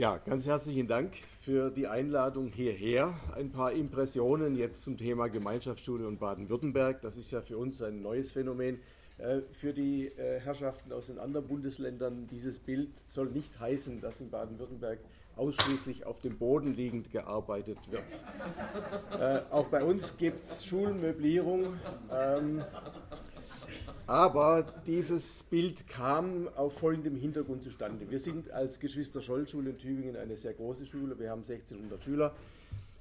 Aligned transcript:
Ja, 0.00 0.16
ganz 0.16 0.46
herzlichen 0.46 0.88
Dank 0.88 1.12
für 1.42 1.70
die 1.70 1.86
Einladung 1.86 2.46
hierher. 2.46 3.12
Ein 3.36 3.52
paar 3.52 3.72
Impressionen 3.72 4.56
jetzt 4.56 4.82
zum 4.82 4.96
Thema 4.96 5.28
Gemeinschaftsschule 5.28 6.08
und 6.08 6.18
Baden-Württemberg. 6.18 7.02
Das 7.02 7.18
ist 7.18 7.30
ja 7.32 7.42
für 7.42 7.58
uns 7.58 7.82
ein 7.82 8.00
neues 8.00 8.30
Phänomen. 8.30 8.80
Äh, 9.18 9.40
für 9.52 9.74
die 9.74 10.06
äh, 10.06 10.40
Herrschaften 10.40 10.90
aus 10.94 11.08
den 11.08 11.18
anderen 11.18 11.46
Bundesländern, 11.46 12.26
dieses 12.30 12.60
Bild 12.60 12.88
soll 13.08 13.26
nicht 13.26 13.60
heißen, 13.60 14.00
dass 14.00 14.22
in 14.22 14.30
Baden-Württemberg 14.30 15.00
ausschließlich 15.36 16.06
auf 16.06 16.22
dem 16.22 16.38
Boden 16.38 16.72
liegend 16.72 17.10
gearbeitet 17.10 17.76
wird. 17.90 18.02
Äh, 19.20 19.42
auch 19.50 19.66
bei 19.66 19.84
uns 19.84 20.16
gibt 20.16 20.44
es 20.44 20.64
Schulmöblierung. 20.64 21.74
Aber 24.10 24.64
dieses 24.88 25.44
Bild 25.44 25.86
kam 25.86 26.48
auf 26.56 26.80
folgendem 26.80 27.14
Hintergrund 27.14 27.62
zustande. 27.62 28.10
Wir 28.10 28.18
sind 28.18 28.50
als 28.50 28.80
Geschwister 28.80 29.22
Scholl-Schule 29.22 29.70
in 29.70 29.78
Tübingen 29.78 30.16
eine 30.16 30.36
sehr 30.36 30.52
große 30.52 30.84
Schule. 30.84 31.16
Wir 31.16 31.30
haben 31.30 31.42
1600 31.42 32.02
Schüler 32.02 32.34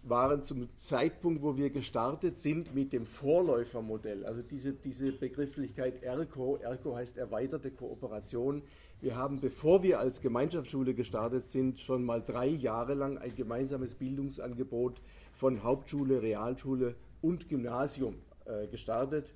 waren 0.03 0.43
zum 0.43 0.69
Zeitpunkt, 0.75 1.41
wo 1.41 1.57
wir 1.57 1.71
gestartet 1.71 2.37
sind, 2.37 2.75
mit 2.75 2.93
dem 2.93 3.07
Vorläufermodell, 3.07 4.23
also 4.23 4.43
diese, 4.43 4.71
diese 4.71 5.11
Begrifflichkeit 5.11 6.03
ERCO, 6.03 6.57
ERCO 6.57 6.95
heißt 6.95 7.17
erweiterte 7.17 7.71
Kooperation. 7.71 8.61
Wir 9.01 9.15
haben, 9.15 9.41
bevor 9.41 9.81
wir 9.81 9.99
als 9.99 10.21
Gemeinschaftsschule 10.21 10.93
gestartet 10.93 11.47
sind, 11.47 11.79
schon 11.79 12.05
mal 12.05 12.21
drei 12.21 12.47
Jahre 12.47 12.93
lang 12.93 13.17
ein 13.17 13.35
gemeinsames 13.35 13.95
Bildungsangebot 13.95 15.01
von 15.33 15.63
Hauptschule, 15.63 16.21
Realschule 16.21 16.93
und 17.23 17.49
Gymnasium 17.49 18.13
äh, 18.45 18.67
gestartet 18.67 19.33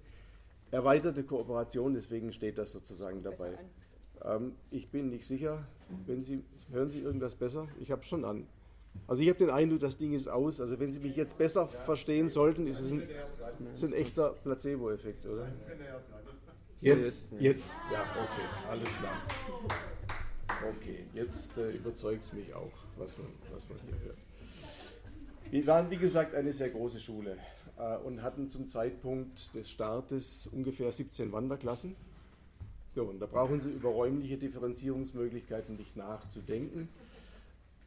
erweiterte 0.74 1.24
Kooperation, 1.24 1.94
deswegen 1.94 2.34
steht 2.34 2.58
das 2.58 2.72
sozusagen 2.72 3.22
dabei. 3.22 3.58
Ähm, 4.24 4.56
ich 4.72 4.90
bin 4.90 5.10
nicht 5.10 5.26
sicher. 5.26 5.66
Wenn 6.08 6.24
Sie, 6.24 6.44
hören 6.72 6.90
Sie 6.90 7.02
irgendwas 7.02 7.36
besser? 7.36 7.68
Ich 7.80 7.92
habe 7.92 8.02
es 8.02 8.08
schon 8.08 8.26
an. 8.26 8.48
Also 9.08 9.22
ich 9.22 9.30
habe 9.30 9.38
den 9.38 9.50
Eindruck, 9.52 9.82
das 9.82 9.98
Ding 9.98 10.14
ist 10.14 10.28
aus. 10.28 10.60
Also 10.60 10.80
wenn 10.80 10.92
Sie 10.92 11.00
mich 11.00 11.16
jetzt 11.16 11.38
besser 11.38 11.68
verstehen 11.68 12.28
sollten, 12.30 12.66
ist 12.68 12.80
es 12.80 12.92
ein, 12.92 13.04
ist 13.74 13.84
ein 13.84 13.94
echter 13.94 14.32
Placebo-Effekt, 14.44 15.26
oder? 15.28 15.48
Jetzt, 16.82 17.32
jetzt, 17.40 17.72
ja, 17.92 18.02
okay, 18.02 18.70
alles 18.70 18.90
klar. 18.98 19.22
Okay, 20.76 21.06
jetzt 21.14 21.58
äh, 21.58 21.72
überzeugt 21.72 22.24
es 22.24 22.34
mich 22.34 22.54
auch, 22.54 22.72
was 22.98 23.18
man, 23.18 23.28
was 23.54 23.70
man 23.70 23.78
hier 23.80 24.00
hört. 24.06 24.18
Wir 25.54 25.68
waren, 25.68 25.92
wie 25.92 25.98
gesagt, 25.98 26.34
eine 26.34 26.52
sehr 26.52 26.72
große 26.72 27.00
Schule 27.00 27.38
äh, 27.78 27.98
und 27.98 28.24
hatten 28.24 28.50
zum 28.50 28.68
Zeitpunkt 28.68 29.54
des 29.54 29.70
Startes 29.70 30.48
ungefähr 30.48 30.92
17 30.92 31.32
Wanderklassen. 31.32 31.96
So, 32.96 33.04
und 33.04 33.20
da 33.20 33.28
brauchen 33.28 33.62
Sie 33.62 33.70
über 33.70 33.90
räumliche 33.90 34.36
Differenzierungsmöglichkeiten 34.40 35.76
nicht 35.76 35.96
nachzudenken. 35.96 36.90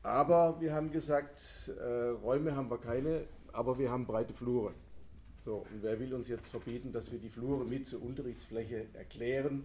Aber 0.04 0.60
wir 0.60 0.74
haben 0.74 0.92
gesagt, 0.92 1.40
äh, 1.80 2.10
Räume 2.22 2.54
haben 2.54 2.70
wir 2.70 2.78
keine, 2.78 3.24
aber 3.52 3.80
wir 3.80 3.90
haben 3.90 4.06
breite 4.06 4.32
Flure. 4.32 4.72
So, 5.44 5.66
und 5.68 5.82
wer 5.82 5.98
will 5.98 6.14
uns 6.14 6.28
jetzt 6.28 6.46
verbieten, 6.46 6.92
dass 6.92 7.10
wir 7.10 7.18
die 7.18 7.30
Flure 7.30 7.64
mit 7.64 7.88
zur 7.88 8.00
Unterrichtsfläche 8.00 8.86
erklären 8.94 9.64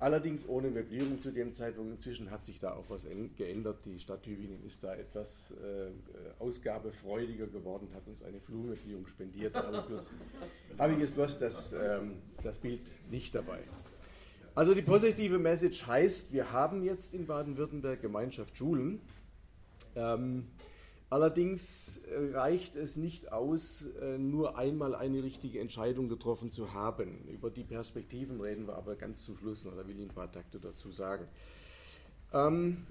Allerdings 0.00 0.48
ohne 0.48 0.70
Möblierung 0.70 1.20
zu 1.20 1.30
dem 1.30 1.52
Zeitpunkt. 1.52 1.92
Inzwischen 1.92 2.30
hat 2.30 2.46
sich 2.46 2.58
da 2.58 2.72
auch 2.72 2.86
was 2.88 3.06
geändert. 3.36 3.80
Die 3.84 4.00
Stadt 4.00 4.22
Tübingen 4.22 4.64
ist 4.64 4.82
da 4.82 4.94
etwas 4.94 5.54
äh, 5.62 5.90
ausgabefreudiger 6.38 7.46
geworden, 7.46 7.86
hat 7.94 8.08
uns 8.08 8.22
eine 8.22 8.40
Flurmöblierung 8.40 9.06
spendiert. 9.06 9.54
Aber 9.54 9.82
bloß, 9.88 10.10
habe 10.78 10.94
ich 10.94 11.00
jetzt 11.00 11.14
bloß 11.14 11.38
das, 11.38 11.74
ähm, 11.74 12.16
das 12.42 12.58
Bild 12.58 12.80
nicht 13.10 13.34
dabei. 13.34 13.58
Also 14.54 14.74
die 14.74 14.80
positive 14.80 15.38
Message 15.38 15.86
heißt, 15.86 16.32
wir 16.32 16.50
haben 16.50 16.82
jetzt 16.82 17.12
in 17.12 17.26
Baden-Württemberg 17.26 18.00
Gemeinschaft 18.00 18.56
Schulen. 18.56 19.02
Ähm, 19.96 20.46
Allerdings 21.10 21.98
äh, 22.06 22.36
reicht 22.36 22.76
es 22.76 22.96
nicht 22.96 23.32
aus, 23.32 23.88
äh, 24.00 24.16
nur 24.16 24.56
einmal 24.56 24.94
eine 24.94 25.24
richtige 25.24 25.58
Entscheidung 25.58 26.08
getroffen 26.08 26.52
zu 26.52 26.72
haben. 26.72 27.26
Über 27.28 27.50
die 27.50 27.64
Perspektiven 27.64 28.40
reden 28.40 28.68
wir 28.68 28.76
aber 28.76 28.94
ganz 28.94 29.24
zum 29.24 29.36
Schluss 29.36 29.64
noch, 29.64 29.74
da 29.74 29.86
will 29.88 29.98
ich 29.98 30.08
ein 30.08 30.14
paar 30.14 30.30
Takte 30.30 30.60
dazu 30.60 30.92
sagen. 30.92 31.26
Ähm, 32.32 32.86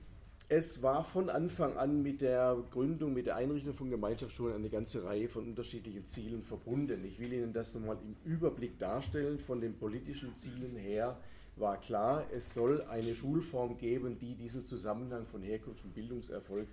es 0.49 0.83
war 0.83 1.05
von 1.05 1.29
Anfang 1.29 1.77
an 1.77 2.03
mit 2.03 2.19
der 2.19 2.57
Gründung, 2.71 3.13
mit 3.13 3.27
der 3.27 3.37
Einrichtung 3.37 3.73
von 3.73 3.89
Gemeinschaftsschulen 3.89 4.55
eine 4.55 4.69
ganze 4.69 5.05
Reihe 5.05 5.29
von 5.29 5.45
unterschiedlichen 5.45 6.05
Zielen 6.07 6.43
verbunden. 6.43 7.05
Ich 7.05 7.19
will 7.19 7.31
Ihnen 7.31 7.53
das 7.53 7.73
nochmal 7.73 7.99
im 8.03 8.17
Überblick 8.29 8.77
darstellen. 8.79 9.39
Von 9.39 9.61
den 9.61 9.77
politischen 9.77 10.35
Zielen 10.35 10.75
her 10.75 11.17
war 11.55 11.79
klar, 11.79 12.25
es 12.33 12.53
soll 12.53 12.81
eine 12.89 13.15
Schulform 13.15 13.77
geben, 13.77 14.17
die 14.19 14.35
diesen 14.35 14.65
Zusammenhang 14.65 15.25
von 15.25 15.41
Herkunft 15.41 15.85
und 15.85 15.93
Bildungserfolg 15.93 16.67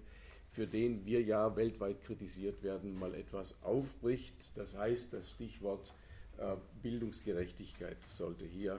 für 0.57 0.67
den 0.67 1.05
wir 1.05 1.21
ja 1.21 1.55
weltweit 1.55 2.03
kritisiert 2.03 2.63
werden, 2.63 2.99
mal 2.99 3.15
etwas 3.15 3.55
aufbricht. 3.63 4.35
Das 4.55 4.75
heißt, 4.75 5.13
das 5.13 5.29
Stichwort 5.29 5.93
äh, 6.39 6.57
Bildungsgerechtigkeit 6.83 7.99
sollte 8.09 8.47
hier 8.47 8.79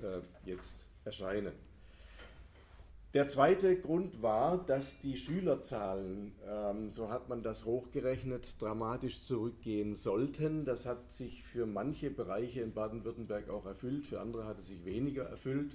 äh, 0.00 0.20
jetzt 0.48 0.76
erscheinen. 1.04 1.54
Der 3.14 3.26
zweite 3.26 3.74
Grund 3.74 4.22
war, 4.22 4.58
dass 4.64 5.00
die 5.00 5.16
Schülerzahlen, 5.16 6.30
ähm, 6.46 6.92
so 6.92 7.10
hat 7.10 7.28
man 7.28 7.42
das 7.42 7.64
hochgerechnet, 7.64 8.54
dramatisch 8.62 9.20
zurückgehen 9.20 9.96
sollten. 9.96 10.64
Das 10.64 10.86
hat 10.86 11.10
sich 11.10 11.42
für 11.42 11.66
manche 11.66 12.10
Bereiche 12.10 12.60
in 12.60 12.72
Baden-Württemberg 12.72 13.50
auch 13.50 13.66
erfüllt, 13.66 14.04
für 14.04 14.20
andere 14.20 14.44
hat 14.44 14.60
es 14.60 14.68
sich 14.68 14.84
weniger 14.84 15.24
erfüllt. 15.24 15.72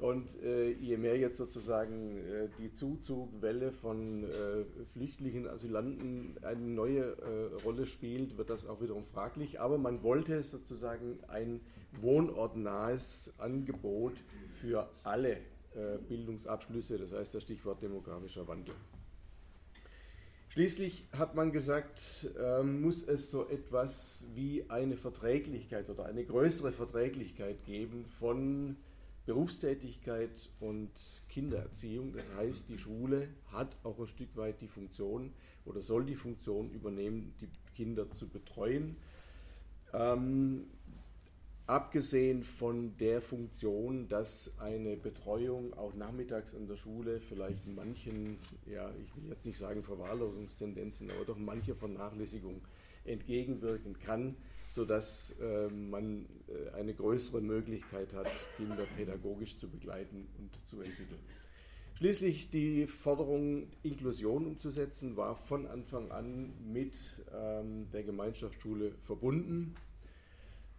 Und 0.00 0.42
äh, 0.42 0.70
je 0.70 0.96
mehr 0.96 1.18
jetzt 1.18 1.36
sozusagen 1.36 2.16
äh, 2.16 2.48
die 2.58 2.72
Zuzugwelle 2.72 3.70
von 3.70 4.24
äh, 4.24 4.64
Flüchtlingen, 4.92 5.46
Asylanten 5.46 6.36
eine 6.42 6.60
neue 6.60 7.02
äh, 7.02 7.62
Rolle 7.64 7.84
spielt, 7.84 8.38
wird 8.38 8.48
das 8.48 8.66
auch 8.66 8.80
wiederum 8.80 9.04
fraglich. 9.04 9.60
Aber 9.60 9.76
man 9.76 10.02
wollte 10.02 10.42
sozusagen 10.42 11.18
ein 11.28 11.60
wohnortnahes 12.00 13.34
Angebot 13.38 14.14
für 14.60 14.88
alle 15.02 15.36
äh, 15.74 15.98
Bildungsabschlüsse, 16.08 16.98
das 16.98 17.12
heißt 17.12 17.34
das 17.34 17.42
Stichwort 17.42 17.82
demografischer 17.82 18.48
Wandel. 18.48 18.74
Schließlich 20.48 21.06
hat 21.12 21.36
man 21.36 21.52
gesagt, 21.52 22.28
ähm, 22.42 22.80
muss 22.80 23.06
es 23.06 23.30
so 23.30 23.46
etwas 23.48 24.26
wie 24.34 24.64
eine 24.68 24.96
Verträglichkeit 24.96 25.88
oder 25.88 26.06
eine 26.06 26.24
größere 26.24 26.72
Verträglichkeit 26.72 27.64
geben 27.66 28.04
von 28.18 28.76
Berufstätigkeit 29.26 30.50
und 30.60 30.90
Kindererziehung. 31.28 32.12
Das 32.12 32.24
heißt, 32.36 32.68
die 32.68 32.78
Schule 32.78 33.28
hat 33.52 33.76
auch 33.84 33.98
ein 33.98 34.06
Stück 34.06 34.36
weit 34.36 34.60
die 34.60 34.68
Funktion 34.68 35.32
oder 35.64 35.80
soll 35.80 36.04
die 36.04 36.14
Funktion 36.14 36.70
übernehmen, 36.70 37.34
die 37.40 37.48
Kinder 37.74 38.10
zu 38.10 38.28
betreuen. 38.28 38.96
Ähm, 39.92 40.66
abgesehen 41.66 42.42
von 42.42 42.96
der 42.98 43.22
Funktion, 43.22 44.08
dass 44.08 44.52
eine 44.58 44.96
Betreuung 44.96 45.72
auch 45.74 45.94
nachmittags 45.94 46.52
in 46.52 46.66
der 46.66 46.76
Schule 46.76 47.20
vielleicht 47.20 47.64
manchen, 47.66 48.38
ja, 48.66 48.90
ich 48.90 49.14
will 49.16 49.30
jetzt 49.30 49.46
nicht 49.46 49.58
sagen 49.58 49.84
Verwahrlosungstendenzen, 49.84 51.10
aber 51.12 51.24
doch 51.24 51.38
mancher 51.38 51.76
Vernachlässigung 51.76 52.60
entgegenwirken 53.04 53.98
kann, 54.00 54.34
sodass 54.70 55.34
äh, 55.40 55.68
man 55.68 56.26
äh, 56.48 56.70
eine 56.70 56.94
größere 56.94 57.40
Möglichkeit 57.40 58.14
hat, 58.14 58.30
Kinder 58.56 58.86
pädagogisch 58.96 59.58
zu 59.58 59.68
begleiten 59.68 60.28
und 60.38 60.66
zu 60.66 60.80
entwickeln. 60.80 61.18
Schließlich 61.94 62.50
die 62.50 62.86
Forderung, 62.86 63.66
Inklusion 63.82 64.46
umzusetzen, 64.46 65.16
war 65.16 65.36
von 65.36 65.66
Anfang 65.66 66.10
an 66.12 66.54
mit 66.72 66.94
ähm, 67.34 67.90
der 67.92 68.04
Gemeinschaftsschule 68.04 68.92
verbunden. 69.02 69.74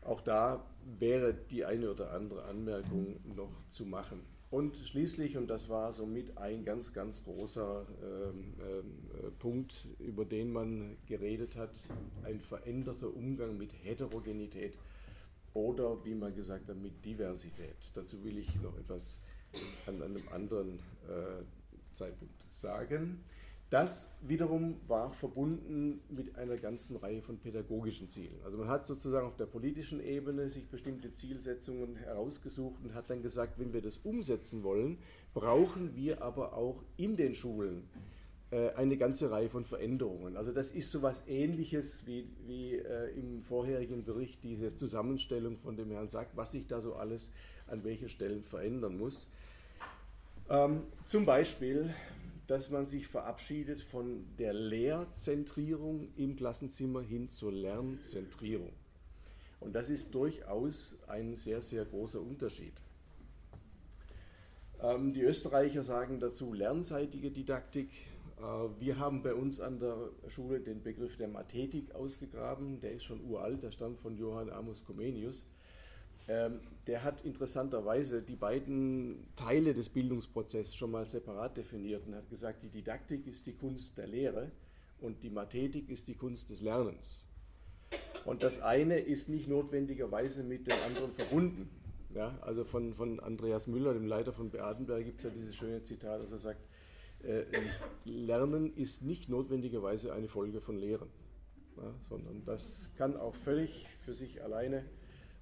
Auch 0.01 0.21
da 0.21 0.65
wäre 0.97 1.33
die 1.33 1.63
eine 1.65 1.91
oder 1.91 2.11
andere 2.13 2.45
Anmerkung 2.45 3.19
noch 3.35 3.51
zu 3.69 3.85
machen. 3.85 4.21
Und 4.51 4.75
schließlich, 4.75 5.37
und 5.37 5.47
das 5.47 5.69
war 5.69 5.93
somit 5.93 6.37
ein 6.37 6.65
ganz, 6.65 6.91
ganz 6.91 7.23
großer 7.23 7.85
ähm, 8.03 8.53
äh, 8.59 9.31
Punkt, 9.39 9.87
über 9.97 10.25
den 10.25 10.51
man 10.51 10.97
geredet 11.07 11.55
hat, 11.55 11.71
ein 12.25 12.41
veränderter 12.41 13.15
Umgang 13.15 13.57
mit 13.57 13.71
Heterogenität 13.81 14.77
oder, 15.53 16.03
wie 16.03 16.15
man 16.15 16.35
gesagt 16.35 16.67
hat, 16.67 16.75
mit 16.75 17.05
Diversität. 17.05 17.77
Dazu 17.93 18.21
will 18.25 18.37
ich 18.37 18.53
noch 18.61 18.77
etwas 18.77 19.17
an 19.85 20.01
einem 20.01 20.21
anderen 20.33 20.79
äh, 21.07 21.43
Zeitpunkt 21.93 22.43
sagen. 22.49 23.23
Das 23.71 24.11
wiederum 24.21 24.75
war 24.89 25.13
verbunden 25.13 26.01
mit 26.09 26.35
einer 26.35 26.57
ganzen 26.57 26.97
Reihe 26.97 27.21
von 27.21 27.37
pädagogischen 27.37 28.09
Zielen. 28.09 28.35
Also 28.43 28.57
man 28.57 28.67
hat 28.67 28.85
sozusagen 28.85 29.25
auf 29.25 29.37
der 29.37 29.45
politischen 29.45 30.03
Ebene 30.03 30.49
sich 30.49 30.67
bestimmte 30.67 31.13
Zielsetzungen 31.13 31.95
herausgesucht 31.95 32.83
und 32.83 32.93
hat 32.93 33.09
dann 33.09 33.23
gesagt, 33.23 33.57
wenn 33.59 33.71
wir 33.71 33.81
das 33.81 33.95
umsetzen 34.03 34.63
wollen, 34.63 34.97
brauchen 35.33 35.95
wir 35.95 36.21
aber 36.21 36.51
auch 36.53 36.83
in 36.97 37.15
den 37.15 37.33
Schulen 37.33 37.87
äh, 38.51 38.71
eine 38.71 38.97
ganze 38.97 39.31
Reihe 39.31 39.47
von 39.47 39.63
Veränderungen. 39.63 40.35
Also 40.35 40.51
das 40.51 40.71
ist 40.71 40.91
so 40.91 40.97
etwas 40.97 41.25
Ähnliches 41.29 42.05
wie, 42.05 42.27
wie 42.45 42.75
äh, 42.75 43.17
im 43.17 43.41
vorherigen 43.41 44.03
Bericht 44.03 44.43
diese 44.43 44.75
Zusammenstellung 44.75 45.57
von 45.57 45.77
dem 45.77 45.91
Herrn 45.91 46.09
Sack, 46.09 46.27
was 46.35 46.51
sich 46.51 46.67
da 46.67 46.81
so 46.81 46.95
alles 46.95 47.31
an 47.67 47.85
welchen 47.85 48.09
Stellen 48.09 48.43
verändern 48.43 48.97
muss. 48.97 49.29
Ähm, 50.49 50.81
zum 51.05 51.25
Beispiel 51.25 51.93
dass 52.51 52.69
man 52.69 52.85
sich 52.85 53.07
verabschiedet 53.07 53.79
von 53.79 54.25
der 54.37 54.51
Lehrzentrierung 54.51 56.09
im 56.17 56.35
Klassenzimmer 56.35 56.99
hin 56.99 57.29
zur 57.29 57.53
Lernzentrierung. 57.53 58.73
Und 59.61 59.73
das 59.73 59.89
ist 59.89 60.13
durchaus 60.13 60.97
ein 61.07 61.37
sehr, 61.37 61.61
sehr 61.61 61.85
großer 61.85 62.19
Unterschied. 62.19 62.73
Ähm, 64.81 65.13
die 65.13 65.21
Österreicher 65.21 65.81
sagen 65.81 66.19
dazu 66.19 66.51
lernseitige 66.51 67.31
Didaktik. 67.31 67.89
Äh, 68.37 68.41
wir 68.81 68.99
haben 68.99 69.23
bei 69.23 69.33
uns 69.33 69.61
an 69.61 69.79
der 69.79 70.09
Schule 70.27 70.59
den 70.59 70.83
Begriff 70.83 71.15
der 71.15 71.29
Mathetik 71.29 71.95
ausgegraben. 71.95 72.81
Der 72.81 72.91
ist 72.91 73.05
schon 73.05 73.23
uralt, 73.23 73.63
der 73.63 73.71
stammt 73.71 74.01
von 74.01 74.17
Johann 74.17 74.49
Amos 74.49 74.83
Comenius. 74.83 75.45
Ähm, 76.31 76.61
der 76.87 77.03
hat 77.03 77.25
interessanterweise 77.25 78.21
die 78.21 78.37
beiden 78.37 79.27
Teile 79.35 79.73
des 79.73 79.89
Bildungsprozesses 79.89 80.73
schon 80.73 80.91
mal 80.91 81.05
separat 81.05 81.57
definiert 81.57 82.07
und 82.07 82.15
hat 82.15 82.29
gesagt, 82.29 82.63
die 82.63 82.69
Didaktik 82.69 83.27
ist 83.27 83.45
die 83.47 83.53
Kunst 83.53 83.97
der 83.97 84.07
Lehre 84.07 84.49
und 85.01 85.21
die 85.23 85.29
Mathetik 85.29 85.89
ist 85.89 86.07
die 86.07 86.15
Kunst 86.15 86.49
des 86.49 86.61
Lernens. 86.61 87.21
Und 88.23 88.43
das 88.43 88.61
eine 88.61 88.97
ist 88.97 89.27
nicht 89.27 89.49
notwendigerweise 89.49 90.43
mit 90.43 90.67
dem 90.67 90.77
anderen 90.85 91.11
verbunden. 91.11 91.69
Ja, 92.15 92.37
also 92.41 92.63
von, 92.63 92.93
von 92.93 93.19
Andreas 93.19 93.67
Müller, 93.67 93.93
dem 93.93 94.05
Leiter 94.05 94.31
von 94.31 94.51
Beatenberg, 94.51 95.03
gibt 95.03 95.17
es 95.17 95.23
ja 95.25 95.29
dieses 95.31 95.55
schöne 95.55 95.81
Zitat, 95.81 96.21
dass 96.21 96.31
er 96.31 96.37
sagt, 96.37 96.61
äh, 97.23 97.43
Lernen 98.05 98.73
ist 98.77 99.01
nicht 99.01 99.27
notwendigerweise 99.27 100.13
eine 100.13 100.29
Folge 100.29 100.61
von 100.61 100.77
Lehren, 100.77 101.09
sondern 102.07 102.43
das 102.45 102.91
kann 102.97 103.17
auch 103.17 103.35
völlig 103.35 103.87
für 104.05 104.13
sich 104.13 104.41
alleine 104.43 104.85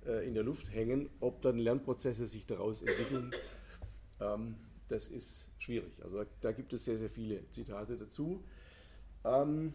in 0.05 0.33
der 0.33 0.43
Luft 0.43 0.73
hängen. 0.73 1.09
Ob 1.19 1.41
dann 1.41 1.57
Lernprozesse 1.57 2.25
sich 2.25 2.45
daraus 2.45 2.81
entwickeln, 2.81 3.31
ähm, 4.21 4.55
das 4.87 5.07
ist 5.07 5.51
schwierig. 5.59 5.91
Also 6.03 6.23
da, 6.23 6.25
da, 6.41 6.51
gibt 6.51 6.73
es 6.73 6.85
sehr, 6.85 6.97
sehr 6.97 7.09
viele 7.09 7.49
Zitate 7.51 7.97
dazu. 7.97 8.43
Ähm, 9.23 9.73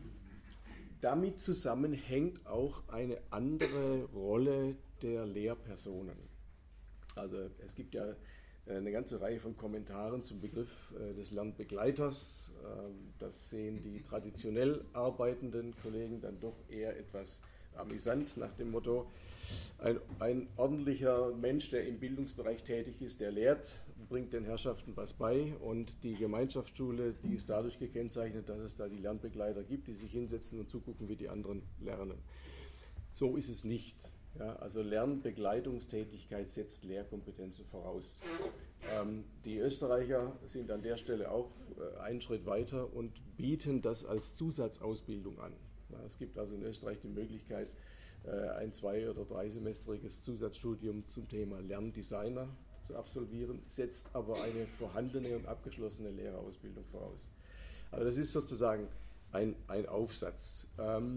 damit 1.00 1.40
zusammenhängt 1.40 2.46
auch 2.46 2.82
eine 2.88 3.18
andere 3.30 4.04
Rolle 4.14 4.76
der 5.02 5.26
Lehrpersonen. 5.26 6.16
Also 7.14 7.50
es 7.64 7.74
gibt 7.74 7.94
ja 7.94 8.14
äh, 8.66 8.76
eine 8.76 8.90
ganze 8.90 9.20
Reihe 9.20 9.38
von 9.38 9.56
Kommentaren 9.56 10.22
zum 10.22 10.40
Begriff 10.40 10.92
äh, 10.98 11.14
des 11.14 11.30
Lernbegleiters. 11.30 12.50
Ähm, 12.64 13.12
das 13.18 13.50
sehen 13.50 13.82
die 13.82 14.02
traditionell 14.02 14.84
arbeitenden 14.94 15.74
Kollegen 15.82 16.20
dann 16.20 16.40
doch 16.40 16.56
eher 16.68 16.98
etwas 16.98 17.40
amüsant 17.76 18.36
nach 18.36 18.52
dem 18.54 18.70
Motto, 18.70 19.06
ein, 19.78 19.98
ein, 20.20 20.48
ordentlicher 20.56 21.32
Mensch, 21.34 21.70
der 21.70 21.86
im 21.86 21.98
Bildungsbereich 21.98 22.62
tätig 22.62 23.02
ist, 23.02 23.20
der 23.20 23.30
lehrt, 23.30 23.78
bringt 24.08 24.32
den 24.32 24.44
Herrschaften 24.44 24.92
was 24.96 25.12
bei 25.12 25.54
und 25.60 26.02
die 26.02 26.14
Gemeinschaftsschule, 26.14 27.14
die 27.22 27.34
ist 27.34 27.48
dadurch 27.48 27.78
gekennzeichnet, 27.78 28.48
dass 28.48 28.58
es 28.58 28.76
da 28.76 28.88
die 28.88 28.98
Lernbegleiter 28.98 29.62
gibt, 29.62 29.88
die 29.88 29.94
sich 29.94 30.12
hinsetzen 30.12 30.60
und 30.60 30.70
zugucken, 30.70 31.08
wie 31.08 31.16
die 31.16 31.28
anderen 31.28 31.62
lernen. 31.80 32.18
So 33.12 33.36
ist 33.36 33.48
es 33.48 33.64
nicht. 33.64 33.96
Ja, 34.38 34.56
also 34.56 34.82
Lernbegleitungstätigkeit 34.82 36.48
setzt 36.48 36.84
Lehrkompetenzen 36.84 37.64
voraus. 37.66 38.18
Ähm, 38.92 39.24
die 39.44 39.58
Österreicher 39.58 40.32
sind 40.46 40.70
an 40.70 40.82
der 40.82 40.96
Stelle 40.96 41.30
auch 41.30 41.50
äh, 41.78 42.00
einen 42.00 42.20
Schritt 42.20 42.44
weiter 42.44 42.92
und 42.92 43.12
bieten 43.36 43.80
das 43.80 44.04
als 44.04 44.34
Zusatzausbildung 44.34 45.38
an. 45.38 45.52
Es 46.06 46.18
gibt 46.18 46.38
also 46.38 46.54
in 46.54 46.62
Österreich 46.62 46.98
die 47.00 47.08
Möglichkeit, 47.08 47.68
äh, 48.24 48.48
ein 48.50 48.72
zwei- 48.72 49.08
oder 49.10 49.24
dreisemestriges 49.24 50.22
Zusatzstudium 50.22 51.06
zum 51.08 51.28
Thema 51.28 51.60
Lerndesigner 51.60 52.48
zu 52.86 52.96
absolvieren, 52.96 53.62
setzt 53.68 54.08
aber 54.14 54.42
eine 54.42 54.66
vorhandene 54.66 55.36
und 55.36 55.46
abgeschlossene 55.46 56.10
Lehrerausbildung 56.10 56.84
voraus. 56.86 57.28
Also 57.90 58.04
das 58.04 58.16
ist 58.16 58.32
sozusagen 58.32 58.88
ein, 59.32 59.54
ein 59.68 59.86
Aufsatz. 59.86 60.66
Ähm, 60.78 61.16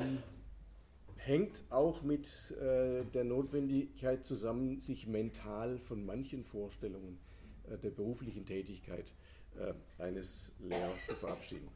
hängt 1.17 1.63
auch 1.69 2.01
mit 2.03 2.27
äh, 2.51 3.03
der 3.13 3.23
Notwendigkeit 3.23 4.25
zusammen, 4.25 4.79
sich 4.79 5.07
mental 5.07 5.77
von 5.79 6.05
manchen 6.05 6.43
Vorstellungen 6.43 7.17
äh, 7.69 7.77
der 7.77 7.89
beruflichen 7.91 8.45
Tätigkeit 8.45 9.13
äh, 9.57 9.73
eines 10.01 10.51
Lehrers 10.59 11.05
zu 11.05 11.15
verabschieden. 11.15 11.67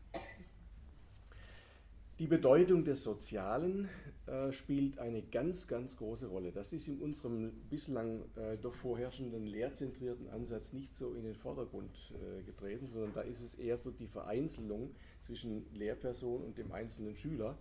Die 2.22 2.28
Bedeutung 2.28 2.84
des 2.84 3.02
Sozialen 3.02 3.90
äh, 4.28 4.52
spielt 4.52 5.00
eine 5.00 5.24
ganz, 5.24 5.68
ganz 5.68 5.98
große 5.98 6.28
Rolle. 6.28 6.52
Das 6.52 6.72
ist 6.72 6.88
in 6.88 7.00
unserem 7.00 7.52
bislang 7.68 8.22
äh, 8.36 8.58
doch 8.62 8.76
vorherrschenden 8.76 9.48
lehrzentrierten 9.48 10.30
Ansatz 10.30 10.72
nicht 10.72 10.94
so 10.94 11.16
in 11.16 11.24
den 11.24 11.34
Vordergrund 11.34 11.90
äh, 12.12 12.44
getreten, 12.44 12.90
sondern 12.94 13.12
da 13.16 13.22
ist 13.22 13.42
es 13.42 13.56
eher 13.56 13.76
so 13.76 13.90
die 13.90 14.06
Vereinzelung 14.06 14.92
zwischen 15.26 15.66
Lehrperson 15.74 16.44
und 16.44 16.60
dem 16.60 16.72
einzelnen 16.72 17.16
Schüler. 17.16 17.58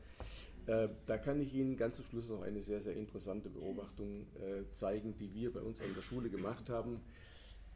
Äh, 0.66 0.88
da 1.06 1.16
kann 1.16 1.40
ich 1.40 1.54
Ihnen 1.54 1.78
ganz 1.78 1.96
zum 1.96 2.04
Schluss 2.04 2.28
noch 2.28 2.42
eine 2.42 2.60
sehr, 2.60 2.82
sehr 2.82 2.96
interessante 2.96 3.48
Beobachtung 3.48 4.26
äh, 4.34 4.70
zeigen, 4.72 5.16
die 5.16 5.32
wir 5.32 5.54
bei 5.54 5.60
uns 5.60 5.80
an 5.80 5.94
der 5.94 6.02
Schule 6.02 6.28
gemacht 6.28 6.68
haben. 6.68 7.00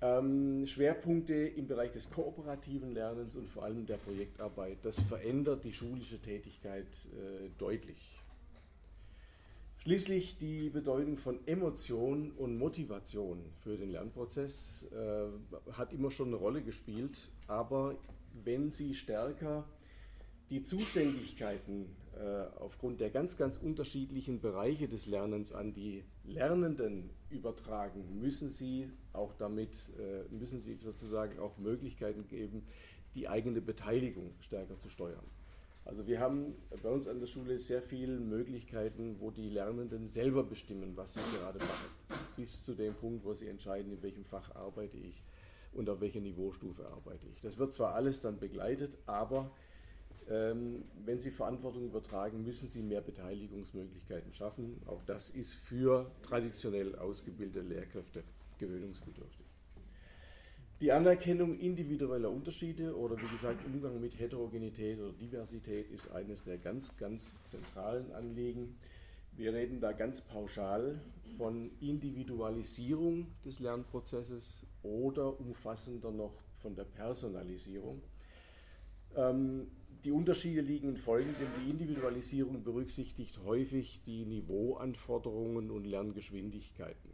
Ähm, 0.00 0.67
Schwerpunkte 0.67 1.35
im 1.35 1.67
Bereich 1.67 1.93
des 1.93 2.11
kooperativen 2.11 2.93
Lernens 2.93 3.37
und 3.37 3.49
vor 3.49 3.64
allem 3.64 3.87
der 3.87 3.96
Projektarbeit. 3.96 4.79
Das 4.82 4.99
verändert 5.00 5.64
die 5.64 5.73
schulische 5.73 6.19
Tätigkeit 6.19 6.87
äh, 6.87 7.49
deutlich. 7.58 8.19
Schließlich 9.85 10.38
die 10.38 10.70
Bedeutung 10.70 11.19
von 11.19 11.38
Emotion 11.46 12.32
und 12.38 12.56
Motivation 12.56 13.38
für 13.62 13.76
den 13.76 13.93
Lernprozess 13.93 14.87
äh, 14.93 15.73
hat 15.73 15.93
immer 15.93 16.11
schon 16.11 16.29
eine 16.29 16.37
Rolle 16.37 16.62
gespielt, 16.62 17.31
aber 17.49 17.94
wenn 18.44 18.70
sie 18.70 18.94
stärker 18.94 19.64
die 20.50 20.62
Zuständigkeiten 20.62 21.87
äh, 22.17 22.46
aufgrund 22.61 23.00
der 23.00 23.11
ganz, 23.11 23.37
ganz 23.37 23.56
unterschiedlichen 23.56 24.41
Bereiche 24.41 24.88
des 24.88 25.06
Lernens 25.06 25.52
an 25.52 25.73
die 25.73 26.05
Lernenden 26.25 27.11
übertragen, 27.31 28.20
müssen 28.20 28.50
sie 28.50 28.88
auch 29.12 29.35
damit, 29.35 29.70
äh, 29.99 30.32
müssen 30.32 30.61
sie 30.61 30.76
sozusagen 30.76 31.38
auch 31.38 31.58
Möglichkeiten 31.58 32.29
geben, 32.29 32.67
die 33.14 33.29
eigene 33.29 33.61
Beteiligung 33.61 34.35
stärker 34.41 34.79
zu 34.79 34.88
steuern. 34.91 35.25
Also 35.85 36.06
wir 36.06 36.19
haben 36.19 36.55
bei 36.82 36.88
uns 36.88 37.06
an 37.06 37.20
der 37.20 37.26
Schule 37.26 37.58
sehr 37.58 37.82
viele 37.82 38.19
Möglichkeiten, 38.19 39.17
wo 39.20 39.31
die 39.31 39.50
Lernenden 39.50 40.08
selber 40.08 40.43
bestimmen, 40.43 40.97
was 40.97 41.12
sie 41.12 41.20
gerade 41.38 41.58
machen, 41.58 41.90
bis 42.37 42.64
zu 42.64 42.75
dem 42.75 42.94
Punkt, 42.94 43.25
wo 43.25 43.35
sie 43.35 43.49
entscheiden, 43.49 43.93
in 43.93 44.02
welchem 44.02 44.25
Fach 44.25 44.55
arbeite 44.55 44.97
ich 44.97 45.23
und 45.75 45.90
auf 45.90 46.00
welcher 46.00 46.20
Niveaustufe 46.20 46.87
arbeite 46.87 47.26
ich. 47.26 47.40
Das 47.43 47.58
wird 47.58 47.75
zwar 47.75 47.94
alles 47.94 48.20
dann 48.23 48.38
begleitet, 48.38 48.97
aber 49.05 49.50
wenn 50.26 51.21
Sie 51.21 51.31
Verantwortung 51.31 51.85
übertragen, 51.85 52.45
müssen 52.45 52.69
Sie 52.69 52.83
mehr 52.83 53.02
Beteiligungsmöglichkeiten 53.02 54.33
schaffen. 54.33 54.81
Auch 54.87 55.02
das 55.04 55.31
ist 55.31 55.52
für 55.54 56.11
traditionell 56.23 56.97
ausgebildete 56.97 57.66
Lehrkräfte 57.66 58.25
gewöhnungsbedürftig. 58.59 59.45
Die 60.81 60.93
Anerkennung 60.93 61.59
individueller 61.59 62.31
Unterschiede 62.31 62.97
oder 62.97 63.16
wie 63.16 63.28
gesagt 63.28 63.64
Umgang 63.64 64.00
mit 64.00 64.19
Heterogenität 64.19 64.99
oder 64.99 65.12
Diversität 65.12 65.88
ist 65.90 66.11
eines 66.11 66.43
der 66.43 66.59
ganz, 66.59 66.97
ganz 66.97 67.43
zentralen 67.45 68.12
Anliegen. 68.12 68.76
Wir 69.37 69.52
reden 69.52 69.81
da 69.81 69.93
ganz 69.93 70.21
pauschal 70.21 71.00
von 71.37 71.71
Individualisierung 71.81 73.28
des 73.45 73.61
Lernprozesses 73.61 74.66
oder 74.83 75.38
umfassender 75.40 76.11
noch 76.11 76.35
von 76.61 76.75
der 76.75 76.85
Personalisierung. 76.85 78.02
Ähm, 79.16 79.69
die 80.04 80.12
Unterschiede 80.12 80.61
liegen 80.61 80.90
in 80.90 80.96
folgendem. 80.96 81.49
Die 81.64 81.70
Individualisierung 81.70 82.62
berücksichtigt 82.62 83.40
häufig 83.44 84.02
die 84.04 84.26
Niveauanforderungen 84.26 85.70
und 85.70 85.84
Lerngeschwindigkeiten. 85.84 87.11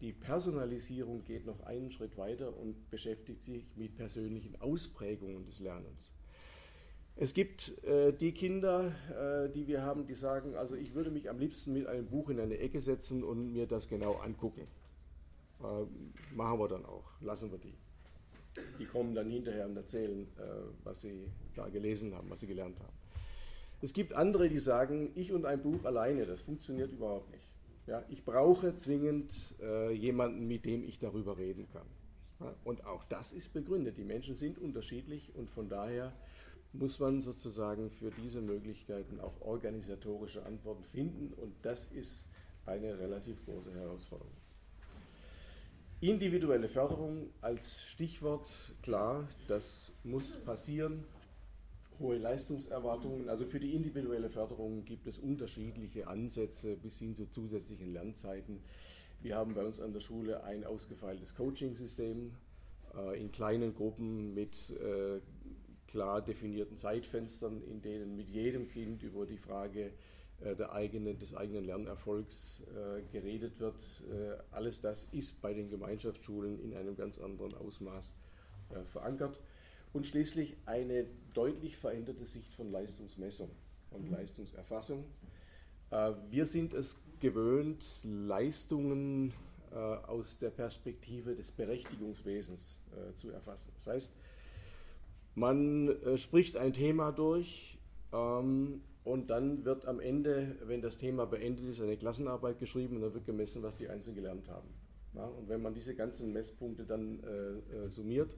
Die 0.00 0.12
Personalisierung 0.12 1.24
geht 1.24 1.46
noch 1.46 1.60
einen 1.64 1.90
Schritt 1.90 2.16
weiter 2.16 2.56
und 2.56 2.90
beschäftigt 2.90 3.42
sich 3.42 3.64
mit 3.76 3.96
persönlichen 3.96 4.60
Ausprägungen 4.60 5.44
des 5.44 5.58
Lernens. 5.58 6.12
Es 7.16 7.32
gibt 7.32 7.82
äh, 7.84 8.12
die 8.12 8.32
Kinder, 8.32 8.92
äh, 9.10 9.48
die 9.48 9.66
wir 9.66 9.82
haben, 9.82 10.06
die 10.06 10.14
sagen, 10.14 10.56
also 10.56 10.74
ich 10.74 10.94
würde 10.94 11.10
mich 11.10 11.30
am 11.30 11.38
liebsten 11.38 11.72
mit 11.72 11.86
einem 11.86 12.06
Buch 12.06 12.28
in 12.28 12.40
eine 12.40 12.58
Ecke 12.58 12.80
setzen 12.80 13.22
und 13.22 13.52
mir 13.52 13.66
das 13.66 13.88
genau 13.88 14.14
angucken. 14.14 14.66
Äh, 15.60 16.34
machen 16.34 16.58
wir 16.58 16.68
dann 16.68 16.84
auch, 16.84 17.04
lassen 17.20 17.50
wir 17.52 17.58
die. 17.58 17.74
Die 18.78 18.86
kommen 18.86 19.14
dann 19.14 19.30
hinterher 19.30 19.66
und 19.66 19.76
erzählen, 19.76 20.26
äh, 20.38 20.42
was 20.84 21.00
sie 21.00 21.30
da 21.54 21.68
gelesen 21.68 22.14
haben, 22.14 22.30
was 22.30 22.40
sie 22.40 22.46
gelernt 22.46 22.78
haben. 22.80 22.92
Es 23.80 23.92
gibt 23.92 24.14
andere, 24.14 24.48
die 24.48 24.60
sagen, 24.60 25.10
ich 25.14 25.32
und 25.32 25.44
ein 25.44 25.60
Buch 25.60 25.84
alleine, 25.84 26.26
das 26.26 26.40
funktioniert 26.40 26.92
überhaupt 26.92 27.30
nicht. 27.30 27.46
Ja, 27.86 28.02
ich 28.08 28.24
brauche 28.24 28.74
zwingend 28.76 29.34
äh, 29.60 29.92
jemanden, 29.92 30.46
mit 30.46 30.64
dem 30.64 30.84
ich 30.84 30.98
darüber 30.98 31.36
reden 31.36 31.68
kann. 31.72 31.86
Ja, 32.40 32.54
und 32.64 32.86
auch 32.86 33.04
das 33.04 33.32
ist 33.32 33.52
begründet. 33.52 33.98
Die 33.98 34.04
Menschen 34.04 34.34
sind 34.34 34.58
unterschiedlich 34.58 35.34
und 35.34 35.50
von 35.50 35.68
daher 35.68 36.12
muss 36.72 36.98
man 36.98 37.20
sozusagen 37.20 37.90
für 37.90 38.10
diese 38.10 38.40
Möglichkeiten 38.40 39.20
auch 39.20 39.40
organisatorische 39.40 40.44
Antworten 40.44 40.84
finden 40.84 41.32
und 41.34 41.54
das 41.62 41.84
ist 41.86 42.26
eine 42.66 42.98
relativ 42.98 43.44
große 43.44 43.72
Herausforderung. 43.72 44.32
Individuelle 46.10 46.68
Förderung 46.68 47.30
als 47.40 47.82
Stichwort, 47.84 48.50
klar, 48.82 49.26
das 49.48 49.90
muss 50.04 50.36
passieren. 50.44 51.02
Hohe 51.98 52.18
Leistungserwartungen, 52.18 53.30
also 53.30 53.46
für 53.46 53.58
die 53.58 53.74
individuelle 53.74 54.28
Förderung 54.28 54.84
gibt 54.84 55.06
es 55.06 55.16
unterschiedliche 55.16 56.06
Ansätze 56.06 56.76
bis 56.76 56.98
hin 56.98 57.14
zu 57.16 57.30
zusätzlichen 57.30 57.90
Lernzeiten. 57.94 58.60
Wir 59.22 59.36
haben 59.36 59.54
bei 59.54 59.64
uns 59.64 59.80
an 59.80 59.94
der 59.94 60.00
Schule 60.00 60.44
ein 60.44 60.64
ausgefeiltes 60.64 61.34
Coaching-System 61.36 62.32
äh, 62.98 63.18
in 63.18 63.32
kleinen 63.32 63.74
Gruppen 63.74 64.34
mit 64.34 64.72
äh, 64.72 65.20
klar 65.88 66.20
definierten 66.20 66.76
Zeitfenstern, 66.76 67.62
in 67.62 67.80
denen 67.80 68.14
mit 68.14 68.28
jedem 68.28 68.68
Kind 68.68 69.02
über 69.02 69.24
die 69.24 69.38
Frage 69.38 69.90
der 70.40 70.72
eigenen, 70.72 71.18
des 71.18 71.34
eigenen 71.34 71.64
Lernerfolgs 71.64 72.62
äh, 72.62 73.02
geredet 73.12 73.58
wird. 73.60 73.76
Äh, 74.10 74.36
alles 74.50 74.80
das 74.80 75.06
ist 75.12 75.40
bei 75.40 75.54
den 75.54 75.70
Gemeinschaftsschulen 75.70 76.60
in 76.60 76.74
einem 76.74 76.96
ganz 76.96 77.18
anderen 77.18 77.54
Ausmaß 77.54 78.12
verankert. 78.86 79.40
Und 79.92 80.06
schließlich 80.06 80.56
eine 80.66 81.06
deutlich 81.34 81.76
veränderte 81.76 82.24
Sicht 82.24 82.52
von 82.54 82.72
Leistungsmessung 82.72 83.50
und 83.90 84.06
mhm. 84.06 84.16
Leistungserfassung. 84.16 85.04
Wir 86.30 86.46
sind 86.46 86.74
es 86.74 86.96
gewöhnt, 87.20 87.84
Leistungen 88.02 89.32
aus 90.08 90.38
der 90.38 90.50
Perspektive 90.50 91.36
des 91.36 91.52
Berechtigungswesens 91.52 92.80
zu 93.16 93.30
erfassen. 93.30 93.70
Das 93.76 93.86
heißt, 93.86 94.10
man 95.36 95.94
spricht 96.16 96.56
ein 96.56 96.72
Thema 96.72 97.12
durch 97.12 97.78
ähm, 98.12 98.80
und 99.04 99.28
dann 99.28 99.64
wird 99.64 99.86
am 99.86 100.00
Ende, 100.00 100.56
wenn 100.64 100.80
das 100.80 100.96
Thema 100.96 101.26
beendet 101.26 101.66
ist, 101.66 101.80
eine 101.80 101.96
Klassenarbeit 101.96 102.58
geschrieben 102.58 102.96
und 102.96 103.02
dann 103.02 103.14
wird 103.14 103.26
gemessen, 103.26 103.62
was 103.62 103.76
die 103.76 103.88
Einzelnen 103.88 104.16
gelernt 104.16 104.48
haben. 104.48 104.68
Ja, 105.14 105.26
und 105.26 105.48
wenn 105.48 105.62
man 105.62 105.74
diese 105.74 105.94
ganzen 105.94 106.32
Messpunkte 106.32 106.84
dann 106.84 107.22
äh, 107.22 107.84
äh, 107.84 107.88
summiert, 107.88 108.36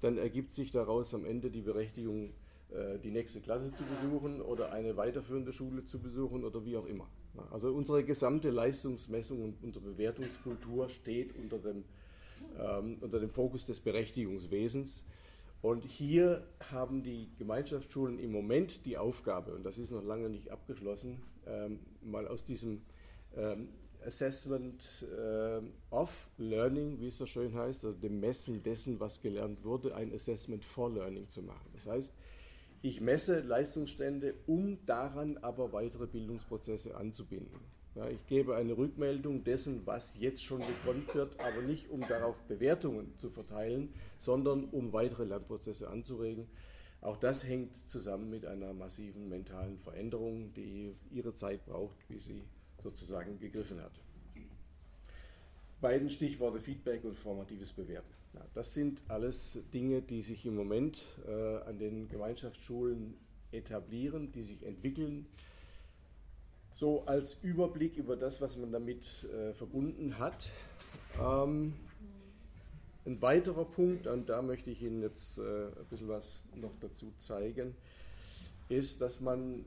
dann 0.00 0.16
ergibt 0.16 0.52
sich 0.52 0.70
daraus 0.70 1.12
am 1.12 1.24
Ende 1.24 1.50
die 1.50 1.60
Berechtigung, 1.60 2.32
äh, 2.70 2.98
die 2.98 3.10
nächste 3.10 3.40
Klasse 3.40 3.74
zu 3.74 3.84
besuchen 3.84 4.40
oder 4.40 4.72
eine 4.72 4.96
weiterführende 4.96 5.52
Schule 5.52 5.84
zu 5.84 5.98
besuchen 5.98 6.44
oder 6.44 6.64
wie 6.64 6.76
auch 6.76 6.86
immer. 6.86 7.08
Ja, 7.34 7.46
also 7.50 7.72
unsere 7.72 8.04
gesamte 8.04 8.50
Leistungsmessung 8.50 9.42
und 9.42 9.62
unsere 9.62 9.84
Bewertungskultur 9.84 10.88
steht 10.88 11.34
unter 11.36 11.58
dem, 11.58 11.84
ähm, 12.58 12.98
unter 13.00 13.20
dem 13.20 13.30
Fokus 13.30 13.66
des 13.66 13.80
Berechtigungswesens. 13.80 15.04
Und 15.66 15.84
hier 15.84 16.46
haben 16.70 17.02
die 17.02 17.28
Gemeinschaftsschulen 17.38 18.20
im 18.20 18.30
Moment 18.30 18.86
die 18.86 18.96
Aufgabe, 18.96 19.52
und 19.52 19.64
das 19.64 19.78
ist 19.78 19.90
noch 19.90 20.04
lange 20.04 20.28
nicht 20.28 20.52
abgeschlossen, 20.52 21.20
ähm, 21.44 21.80
mal 22.02 22.28
aus 22.28 22.44
diesem 22.44 22.82
ähm, 23.34 23.70
Assessment 24.06 25.04
äh, 25.12 25.60
of 25.90 26.30
Learning, 26.38 27.00
wie 27.00 27.08
es 27.08 27.16
so 27.16 27.26
schön 27.26 27.52
heißt, 27.52 27.84
also 27.84 27.98
dem 27.98 28.20
Messen 28.20 28.62
dessen, 28.62 29.00
was 29.00 29.20
gelernt 29.20 29.64
wurde, 29.64 29.92
ein 29.96 30.14
Assessment 30.14 30.64
for 30.64 30.88
Learning 30.88 31.28
zu 31.28 31.42
machen. 31.42 31.68
Das 31.74 31.84
heißt, 31.84 32.14
ich 32.82 33.00
messe 33.00 33.40
Leistungsstände, 33.40 34.34
um 34.46 34.78
daran 34.86 35.36
aber 35.38 35.72
weitere 35.72 36.06
Bildungsprozesse 36.06 36.96
anzubinden. 36.96 37.58
Ja, 37.96 38.10
ich 38.10 38.26
gebe 38.26 38.54
eine 38.54 38.76
Rückmeldung 38.76 39.42
dessen, 39.42 39.86
was 39.86 40.18
jetzt 40.18 40.44
schon 40.44 40.60
gekonnt 40.60 41.14
wird, 41.14 41.40
aber 41.40 41.62
nicht 41.62 41.88
um 41.88 42.02
darauf 42.02 42.38
Bewertungen 42.42 43.16
zu 43.16 43.30
verteilen, 43.30 43.88
sondern 44.18 44.64
um 44.64 44.92
weitere 44.92 45.24
Lernprozesse 45.24 45.88
anzuregen. 45.88 46.46
Auch 47.00 47.16
das 47.16 47.42
hängt 47.42 47.74
zusammen 47.88 48.28
mit 48.28 48.44
einer 48.44 48.74
massiven 48.74 49.30
mentalen 49.30 49.78
Veränderung, 49.78 50.52
die 50.52 50.94
ihre 51.10 51.32
Zeit 51.32 51.64
braucht, 51.64 51.96
wie 52.10 52.18
sie 52.18 52.42
sozusagen 52.82 53.38
gegriffen 53.38 53.80
hat. 53.80 53.92
Beiden 55.80 56.10
Stichworte 56.10 56.60
Feedback 56.60 57.02
und 57.04 57.16
formatives 57.16 57.72
Bewerten. 57.72 58.12
Ja, 58.34 58.44
das 58.52 58.74
sind 58.74 59.00
alles 59.08 59.58
Dinge, 59.72 60.02
die 60.02 60.20
sich 60.20 60.44
im 60.44 60.54
Moment 60.54 61.02
äh, 61.26 61.62
an 61.62 61.78
den 61.78 62.08
Gemeinschaftsschulen 62.08 63.14
etablieren, 63.52 64.32
die 64.32 64.42
sich 64.42 64.66
entwickeln 64.66 65.26
so 66.76 67.04
als 67.06 67.38
Überblick 67.42 67.96
über 67.96 68.16
das, 68.16 68.42
was 68.42 68.56
man 68.58 68.70
damit 68.70 69.24
äh, 69.24 69.54
verbunden 69.54 70.18
hat. 70.18 70.50
Ähm, 71.18 71.72
ein 73.06 73.22
weiterer 73.22 73.64
Punkt, 73.64 74.06
und 74.06 74.28
da 74.28 74.42
möchte 74.42 74.70
ich 74.70 74.82
Ihnen 74.82 75.00
jetzt 75.00 75.38
äh, 75.38 75.68
ein 75.68 75.86
bisschen 75.88 76.08
was 76.08 76.42
noch 76.54 76.74
dazu 76.80 77.14
zeigen, 77.16 77.74
ist, 78.68 79.00
dass 79.00 79.20
man 79.20 79.64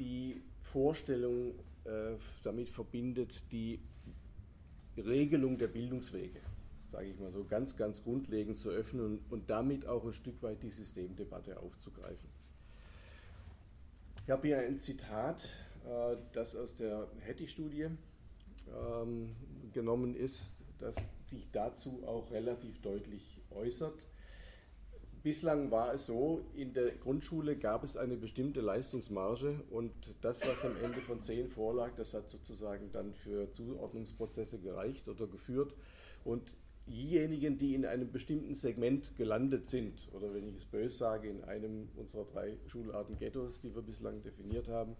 die 0.00 0.42
Vorstellung 0.62 1.54
äh, 1.84 2.16
damit 2.42 2.68
verbindet, 2.68 3.40
die 3.52 3.78
Regelung 4.96 5.58
der 5.58 5.68
Bildungswege, 5.68 6.40
sage 6.90 7.06
ich 7.06 7.20
mal 7.20 7.30
so, 7.30 7.44
ganz, 7.44 7.76
ganz 7.76 8.02
grundlegend 8.02 8.58
zu 8.58 8.70
öffnen 8.70 9.04
und, 9.04 9.20
und 9.30 9.48
damit 9.48 9.86
auch 9.86 10.04
ein 10.04 10.12
Stück 10.12 10.42
weit 10.42 10.60
die 10.64 10.70
Systemdebatte 10.70 11.60
aufzugreifen. 11.60 12.28
Ich 14.24 14.30
habe 14.30 14.48
hier 14.48 14.58
ein 14.58 14.78
Zitat 14.78 15.48
das 16.32 16.56
aus 16.56 16.74
der 16.76 17.08
Hattie-Studie 17.26 17.88
ähm, 18.68 19.34
genommen 19.72 20.14
ist, 20.14 20.56
das 20.78 20.96
sich 21.26 21.48
dazu 21.52 22.02
auch 22.06 22.30
relativ 22.30 22.80
deutlich 22.82 23.40
äußert. 23.50 24.08
Bislang 25.22 25.70
war 25.70 25.94
es 25.94 26.06
so, 26.06 26.44
in 26.52 26.72
der 26.74 26.90
Grundschule 26.96 27.56
gab 27.56 27.84
es 27.84 27.96
eine 27.96 28.16
bestimmte 28.16 28.60
Leistungsmarge 28.60 29.62
und 29.70 29.92
das, 30.20 30.40
was 30.40 30.64
am 30.64 30.76
Ende 30.82 31.00
von 31.00 31.20
10 31.20 31.48
vorlag, 31.48 31.92
das 31.96 32.12
hat 32.12 32.28
sozusagen 32.28 32.90
dann 32.92 33.14
für 33.14 33.48
Zuordnungsprozesse 33.52 34.58
gereicht 34.58 35.06
oder 35.08 35.28
geführt. 35.28 35.76
Und 36.24 36.52
diejenigen, 36.88 37.56
die 37.56 37.76
in 37.76 37.86
einem 37.86 38.10
bestimmten 38.10 38.56
Segment 38.56 39.16
gelandet 39.16 39.68
sind, 39.68 40.08
oder 40.12 40.34
wenn 40.34 40.48
ich 40.48 40.56
es 40.56 40.64
böse 40.64 40.96
sage, 40.96 41.28
in 41.28 41.44
einem 41.44 41.88
unserer 41.94 42.24
drei 42.24 42.58
Schularten 42.66 43.16
Ghettos, 43.16 43.60
die 43.60 43.72
wir 43.72 43.82
bislang 43.82 44.22
definiert 44.22 44.66
haben, 44.66 44.96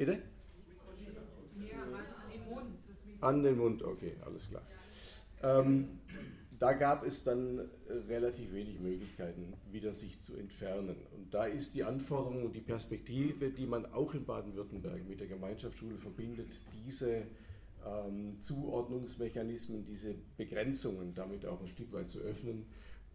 Bitte? 0.00 0.18
An 3.20 3.42
den 3.42 3.58
Mund, 3.58 3.82
okay, 3.82 4.14
alles 4.24 4.48
klar. 4.48 4.62
Ähm, 5.42 6.00
da 6.58 6.72
gab 6.72 7.04
es 7.04 7.22
dann 7.22 7.58
äh, 7.58 7.92
relativ 8.08 8.50
wenig 8.54 8.80
Möglichkeiten, 8.80 9.52
wieder 9.70 9.92
sich 9.92 10.18
zu 10.22 10.36
entfernen. 10.36 10.96
Und 11.14 11.34
da 11.34 11.44
ist 11.44 11.74
die 11.74 11.84
Anforderung 11.84 12.44
und 12.46 12.54
die 12.54 12.62
Perspektive, 12.62 13.50
die 13.50 13.66
man 13.66 13.84
auch 13.92 14.14
in 14.14 14.24
Baden-Württemberg 14.24 15.06
mit 15.06 15.20
der 15.20 15.26
Gemeinschaftsschule 15.26 15.98
verbindet, 15.98 16.48
diese 16.86 17.26
ähm, 17.86 18.40
Zuordnungsmechanismen, 18.40 19.84
diese 19.84 20.14
Begrenzungen 20.38 21.14
damit 21.14 21.44
auch 21.44 21.60
ein 21.60 21.68
Stück 21.68 21.92
weit 21.92 22.08
zu 22.08 22.20
öffnen 22.20 22.64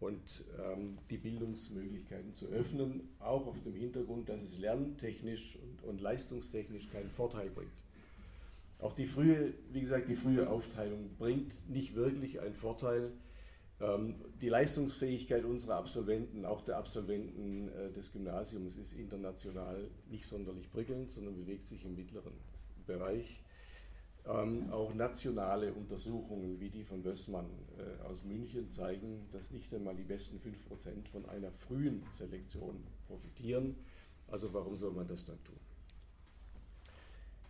und 0.00 0.44
ähm, 0.58 0.98
die 1.10 1.16
Bildungsmöglichkeiten 1.16 2.34
zu 2.34 2.46
öffnen, 2.46 3.08
auch 3.18 3.46
auf 3.46 3.62
dem 3.62 3.74
Hintergrund, 3.74 4.28
dass 4.28 4.42
es 4.42 4.58
lerntechnisch 4.58 5.56
und, 5.56 5.88
und, 5.88 6.00
leistungstechnisch 6.00 6.90
keinen 6.90 7.10
Vorteil 7.10 7.48
bringt. 7.48 7.72
Auch 8.78 8.92
die 8.92 9.06
frühe, 9.06 9.54
wie 9.72 9.80
gesagt, 9.80 10.08
die 10.08 10.16
frühe 10.16 10.48
Aufteilung 10.50 11.10
bringt 11.18 11.54
nicht 11.70 11.94
wirklich 11.94 12.40
einen 12.40 12.54
Vorteil. 12.54 13.10
Ähm, 13.80 14.16
die 14.42 14.50
Leistungsfähigkeit 14.50 15.44
unserer 15.44 15.76
Absolventen, 15.76 16.44
auch 16.44 16.62
der 16.62 16.76
Absolventen 16.76 17.68
äh, 17.68 17.90
des 17.92 18.12
Gymnasiums, 18.12 18.76
ist 18.76 18.92
international 18.92 19.88
nicht 20.10 20.26
sonderlich 20.26 20.70
prickelnd, 20.70 21.10
sondern 21.10 21.36
bewegt 21.36 21.68
sich 21.68 21.84
im 21.86 21.96
mittleren 21.96 22.34
Bereich. 22.86 23.40
Ähm, 24.28 24.70
auch 24.72 24.92
nationale 24.92 25.72
Untersuchungen 25.72 26.58
wie 26.58 26.68
die 26.68 26.82
von 26.82 27.04
Wössmann 27.04 27.46
äh, 27.78 28.02
aus 28.04 28.24
München 28.24 28.72
zeigen, 28.72 29.28
dass 29.30 29.52
nicht 29.52 29.72
einmal 29.72 29.94
die 29.94 30.02
besten 30.02 30.38
5% 30.38 31.08
von 31.12 31.28
einer 31.28 31.52
frühen 31.52 32.02
Selektion 32.10 32.82
profitieren. 33.06 33.76
Also 34.26 34.52
warum 34.52 34.74
soll 34.74 34.90
man 34.92 35.06
das 35.06 35.24
dann 35.24 35.42
tun? 35.44 35.60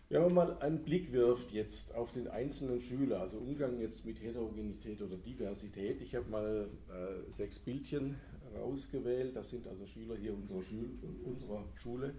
Wenn 0.08 0.22
man 0.22 0.34
mal 0.34 0.58
einen 0.58 0.84
Blick 0.84 1.12
wirft 1.12 1.50
jetzt 1.50 1.94
auf 1.94 2.12
den 2.12 2.28
einzelnen 2.28 2.80
Schüler, 2.80 3.20
also 3.20 3.38
Umgang 3.38 3.80
jetzt 3.80 4.04
mit 4.04 4.22
Heterogenität 4.22 5.00
oder 5.02 5.16
Diversität, 5.16 6.00
ich 6.00 6.14
habe 6.14 6.30
mal 6.30 6.68
äh, 6.90 7.32
sechs 7.32 7.58
Bildchen 7.58 8.16
rausgewählt, 8.56 9.34
das 9.34 9.50
sind 9.50 9.66
also 9.66 9.84
Schüler 9.86 10.16
hier 10.16 10.34
unserer, 10.34 10.62
Schul 10.62 10.90
unserer 11.24 11.64
Schule. 11.74 12.14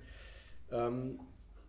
Ähm, 0.72 1.20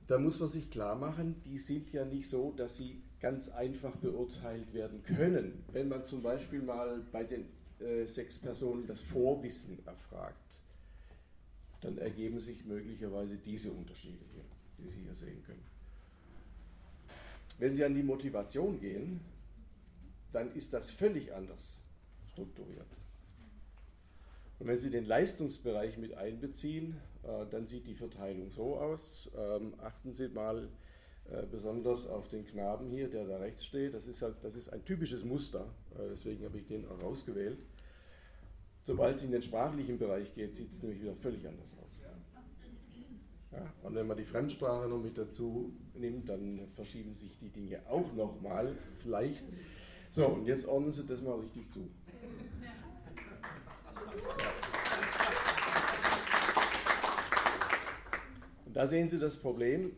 da 0.08 0.18
muss 0.18 0.40
man 0.40 0.48
sich 0.48 0.70
klar 0.70 0.96
machen, 0.96 1.40
die 1.44 1.58
sind 1.58 1.92
ja 1.92 2.04
nicht 2.04 2.28
so, 2.28 2.52
dass 2.52 2.76
sie 2.76 3.02
ganz 3.20 3.50
einfach 3.50 3.94
beurteilt 3.96 4.72
werden 4.72 5.02
können. 5.02 5.64
Wenn 5.72 5.88
man 5.88 6.02
zum 6.02 6.22
Beispiel 6.22 6.62
mal 6.62 7.02
bei 7.12 7.24
den 7.24 7.44
äh, 7.78 8.06
sechs 8.06 8.38
Personen 8.38 8.86
das 8.86 9.02
Vorwissen 9.02 9.78
erfragt, 9.86 10.34
dann 11.82 11.98
ergeben 11.98 12.40
sich 12.40 12.64
möglicherweise 12.64 13.36
diese 13.36 13.70
Unterschiede 13.70 14.24
hier, 14.32 14.44
die 14.78 14.90
Sie 14.90 15.00
hier 15.02 15.14
sehen 15.14 15.42
können. 15.44 15.64
Wenn 17.58 17.74
Sie 17.74 17.84
an 17.84 17.94
die 17.94 18.02
Motivation 18.02 18.80
gehen, 18.80 19.20
dann 20.32 20.54
ist 20.54 20.72
das 20.72 20.90
völlig 20.90 21.34
anders 21.34 21.76
strukturiert. 22.32 22.86
Und 24.58 24.68
wenn 24.68 24.78
Sie 24.78 24.90
den 24.90 25.04
Leistungsbereich 25.04 25.98
mit 25.98 26.14
einbeziehen, 26.14 26.96
dann 27.50 27.66
sieht 27.66 27.86
die 27.86 27.94
Verteilung 27.94 28.50
so 28.50 28.76
aus. 28.76 29.30
Ähm, 29.36 29.74
achten 29.78 30.12
Sie 30.12 30.28
mal 30.28 30.68
Äh, 31.30 31.44
besonders 31.50 32.06
auf 32.06 32.28
den 32.28 32.46
Knaben 32.46 32.88
hier, 32.88 33.10
der 33.10 33.26
da 33.26 33.36
rechts 33.36 33.66
steht. 33.66 33.92
Das 33.92 34.06
ist, 34.06 34.22
halt, 34.22 34.36
das 34.42 34.54
ist 34.54 34.72
ein 34.72 34.82
typisches 34.86 35.24
Muster, 35.24 35.66
äh, 35.94 36.08
deswegen 36.10 36.42
habe 36.42 36.56
ich 36.56 36.66
den 36.66 36.88
auch 36.88 37.02
ausgewählt. 37.02 37.58
Sobald 38.82 39.16
es 39.16 39.24
in 39.24 39.32
den 39.32 39.42
sprachlichen 39.42 39.98
Bereich 39.98 40.34
geht, 40.34 40.54
sieht 40.54 40.72
es 40.72 40.82
nämlich 40.82 41.02
wieder 41.02 41.14
völlig 41.14 41.46
anders 41.46 41.74
aus. 41.82 42.00
Ja, 43.52 43.74
und 43.82 43.94
wenn 43.94 44.06
man 44.06 44.16
die 44.16 44.24
Fremdsprache 44.24 44.88
noch 44.88 45.02
mit 45.02 45.18
dazu 45.18 45.74
nimmt, 45.92 46.30
dann 46.30 46.66
verschieben 46.74 47.14
sich 47.14 47.36
die 47.38 47.50
Dinge 47.50 47.82
auch 47.90 48.10
nochmal, 48.14 48.74
vielleicht. 49.02 49.44
So, 50.10 50.28
und 50.28 50.46
jetzt 50.46 50.66
ordnen 50.66 50.92
Sie 50.92 51.06
das 51.06 51.20
mal 51.20 51.38
richtig 51.38 51.70
zu. 51.70 51.80
Und 58.68 58.76
da 58.76 58.86
sehen 58.86 59.08
Sie 59.08 59.18
das 59.18 59.38
Problem. 59.38 59.92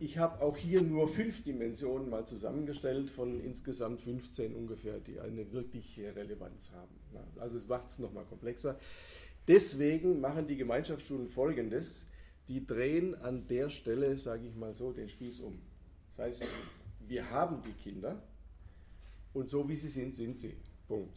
Ich 0.00 0.18
habe 0.18 0.42
auch 0.42 0.56
hier 0.56 0.82
nur 0.82 1.06
fünf 1.06 1.44
Dimensionen 1.44 2.10
mal 2.10 2.26
zusammengestellt 2.26 3.08
von 3.08 3.40
insgesamt 3.40 4.00
15 4.00 4.52
ungefähr, 4.52 4.98
die 4.98 5.20
eine 5.20 5.52
wirkliche 5.52 6.14
Relevanz 6.16 6.72
haben. 6.72 6.92
Also 7.38 7.56
es 7.56 7.68
macht 7.68 7.88
es 7.88 8.00
nochmal 8.00 8.24
komplexer. 8.24 8.80
Deswegen 9.46 10.20
machen 10.20 10.48
die 10.48 10.56
Gemeinschaftsschulen 10.56 11.28
Folgendes. 11.28 12.08
Die 12.48 12.66
drehen 12.66 13.14
an 13.14 13.46
der 13.46 13.70
Stelle, 13.70 14.18
sage 14.18 14.48
ich 14.48 14.56
mal 14.56 14.74
so, 14.74 14.90
den 14.90 15.08
Spieß 15.08 15.38
um. 15.38 15.60
Das 16.16 16.26
heißt, 16.26 16.42
wir 17.06 17.30
haben 17.30 17.62
die 17.62 17.74
Kinder 17.74 18.20
und 19.34 19.48
so 19.48 19.68
wie 19.68 19.76
sie 19.76 19.88
sind, 19.88 20.16
sind 20.16 20.36
sie. 20.36 20.56
Punkt. 20.88 21.16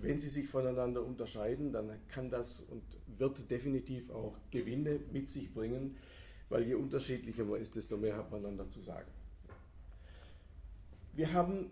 Wenn 0.00 0.20
sie 0.20 0.28
sich 0.28 0.48
voneinander 0.48 1.04
unterscheiden, 1.04 1.72
dann 1.72 1.90
kann 2.08 2.30
das 2.30 2.60
und 2.60 2.82
wird 3.18 3.50
definitiv 3.50 4.10
auch 4.10 4.36
Gewinne 4.50 5.00
mit 5.12 5.28
sich 5.28 5.52
bringen 5.54 5.96
weil 6.48 6.66
je 6.66 6.74
unterschiedlicher 6.74 7.44
man 7.44 7.60
ist, 7.60 7.74
desto 7.74 7.96
mehr 7.96 8.16
hat 8.16 8.30
man 8.30 8.40
einander 8.44 8.68
zu 8.68 8.80
sagen. 8.80 9.10
Wir 11.12 11.32
haben 11.32 11.70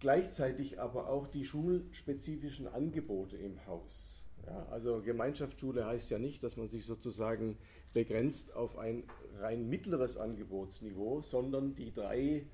gleichzeitig 0.00 0.80
aber 0.80 1.08
auch 1.08 1.26
die 1.26 1.44
schulspezifischen 1.44 2.68
Angebote 2.68 3.36
im 3.36 3.64
Haus. 3.66 4.24
Ja, 4.46 4.66
also 4.70 5.02
Gemeinschaftsschule 5.02 5.84
heißt 5.84 6.10
ja 6.10 6.18
nicht, 6.18 6.42
dass 6.42 6.56
man 6.56 6.68
sich 6.68 6.84
sozusagen 6.84 7.58
begrenzt 7.92 8.54
auf 8.54 8.78
ein 8.78 9.04
rein 9.38 9.68
mittleres 9.68 10.16
Angebotsniveau, 10.16 11.22
sondern 11.22 11.74
die 11.74 11.92
drei 11.92 12.46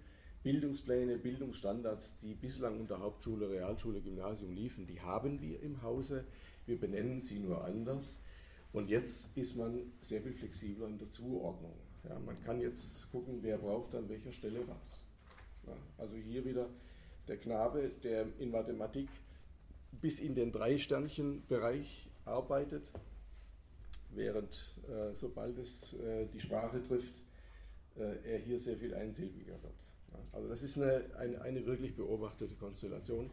Bildungspläne, 0.45 1.17
Bildungsstandards, 1.17 2.19
die 2.21 2.35
bislang 2.35 2.79
unter 2.79 3.01
Hauptschule, 3.01 3.49
Realschule, 3.49 4.03
Gymnasium 4.03 4.53
liefen, 4.53 4.87
die 4.87 5.01
haben 5.01 5.41
wir 5.41 5.61
im 5.63 5.81
Hause. 5.83 6.27
Wir 6.67 6.79
benennen 6.79 7.23
sie 7.23 7.39
nur 7.39 7.65
anders. 7.65 8.21
Und 8.75 8.91
jetzt 8.91 9.35
ist 9.37 9.57
man 9.57 9.81
sehr 10.01 10.21
viel 10.21 10.35
flexibler 10.35 10.87
in 10.87 10.99
der 10.99 11.11
Zuordnung. 11.11 11.73
Ja, 12.07 12.19
man 12.19 12.39
kann 12.45 12.61
jetzt 12.61 13.11
gucken, 13.11 13.39
wer 13.41 13.57
braucht 13.57 13.95
an 13.95 14.07
welcher 14.11 14.33
Stelle 14.33 14.61
was. 14.69 15.03
Ja, 15.67 15.73
also 15.97 16.15
hier 16.17 16.45
wieder 16.45 16.69
der 17.27 17.39
Knabe, 17.39 17.91
der 18.03 18.27
in 18.39 18.51
Mathematik 18.51 19.09
bis 20.03 20.19
in 20.19 20.35
den 20.35 20.53
Drei-Sternchen-Bereich 20.53 22.11
arbeitet, 22.27 22.93
während 24.11 24.77
äh, 24.89 25.15
sobald 25.15 25.57
es 25.57 25.95
äh, 25.95 26.27
die 26.27 26.41
Sprache 26.41 26.83
trifft, 26.83 27.15
äh, 27.97 28.33
er 28.33 28.39
hier 28.41 28.59
sehr 28.59 28.77
viel 28.77 28.95
einsilbiger 28.95 29.55
wird. 29.63 29.84
Also 30.33 30.49
das 30.49 30.63
ist 30.63 30.77
eine, 30.77 31.05
eine, 31.19 31.43
eine 31.43 31.67
wirklich 31.67 31.97
beobachtete 31.97 32.55
Konstellation. 32.55 33.31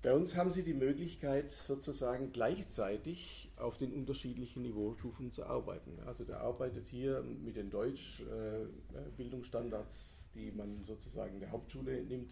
Bei 0.00 0.14
uns 0.14 0.36
haben 0.36 0.52
Sie 0.52 0.62
die 0.62 0.74
Möglichkeit, 0.74 1.50
sozusagen 1.50 2.30
gleichzeitig 2.30 3.50
auf 3.56 3.78
den 3.78 3.92
unterschiedlichen 3.92 4.62
Niveaustufen 4.62 5.32
zu 5.32 5.44
arbeiten. 5.44 5.98
Also 6.06 6.22
der 6.22 6.38
arbeitet 6.40 6.86
hier 6.86 7.20
mit 7.22 7.56
den 7.56 7.68
Deutsch-Bildungsstandards, 7.70 10.28
die 10.34 10.52
man 10.52 10.84
sozusagen 10.84 11.40
der 11.40 11.50
Hauptschule 11.50 12.04
nimmt, 12.04 12.30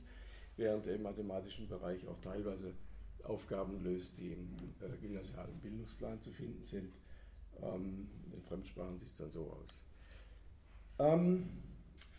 während 0.56 0.86
er 0.86 0.94
im 0.94 1.02
mathematischen 1.02 1.66
Bereich 1.66 2.06
auch 2.06 2.20
teilweise 2.20 2.72
Aufgaben 3.24 3.82
löst, 3.82 4.16
die 4.16 4.30
im 4.32 4.54
äh, 4.80 4.96
gymnasialen 5.00 5.58
Bildungsplan 5.60 6.20
zu 6.20 6.30
finden 6.30 6.62
sind. 6.62 6.94
Ähm, 7.60 8.08
in 8.32 8.42
Fremdsprachen 8.42 8.96
sieht 8.98 9.08
es 9.08 9.16
dann 9.16 9.32
so 9.32 9.50
aus. 9.50 9.82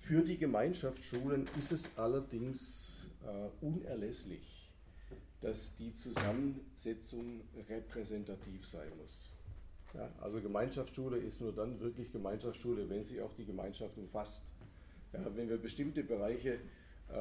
Für 0.08 0.22
die 0.22 0.38
Gemeinschaftsschulen 0.38 1.50
ist 1.60 1.74
es 1.74 1.90
allerdings 1.98 2.96
äh, 3.26 3.66
unerlässlich, 3.66 4.70
dass 5.42 5.76
die 5.76 5.94
Zusammensetzung 5.94 7.42
repräsentativ 7.68 8.66
sein 8.66 8.88
muss. 9.02 9.34
Ja, 9.94 10.10
also 10.22 10.40
Gemeinschaftsschule 10.40 11.18
ist 11.18 11.42
nur 11.42 11.52
dann 11.52 11.78
wirklich 11.82 12.10
Gemeinschaftsschule, 12.14 12.90
wenn 12.90 13.04
sie 13.04 13.22
auch 13.22 13.34
die 13.34 13.44
Gemeinschaft 13.44 13.98
umfasst. 13.98 14.44
Ja, 15.12 15.26
wenn 15.36 15.50
wir 15.50 15.58
bestimmte 15.58 16.04
Bereiche 16.04 16.60
äh, 17.10 17.14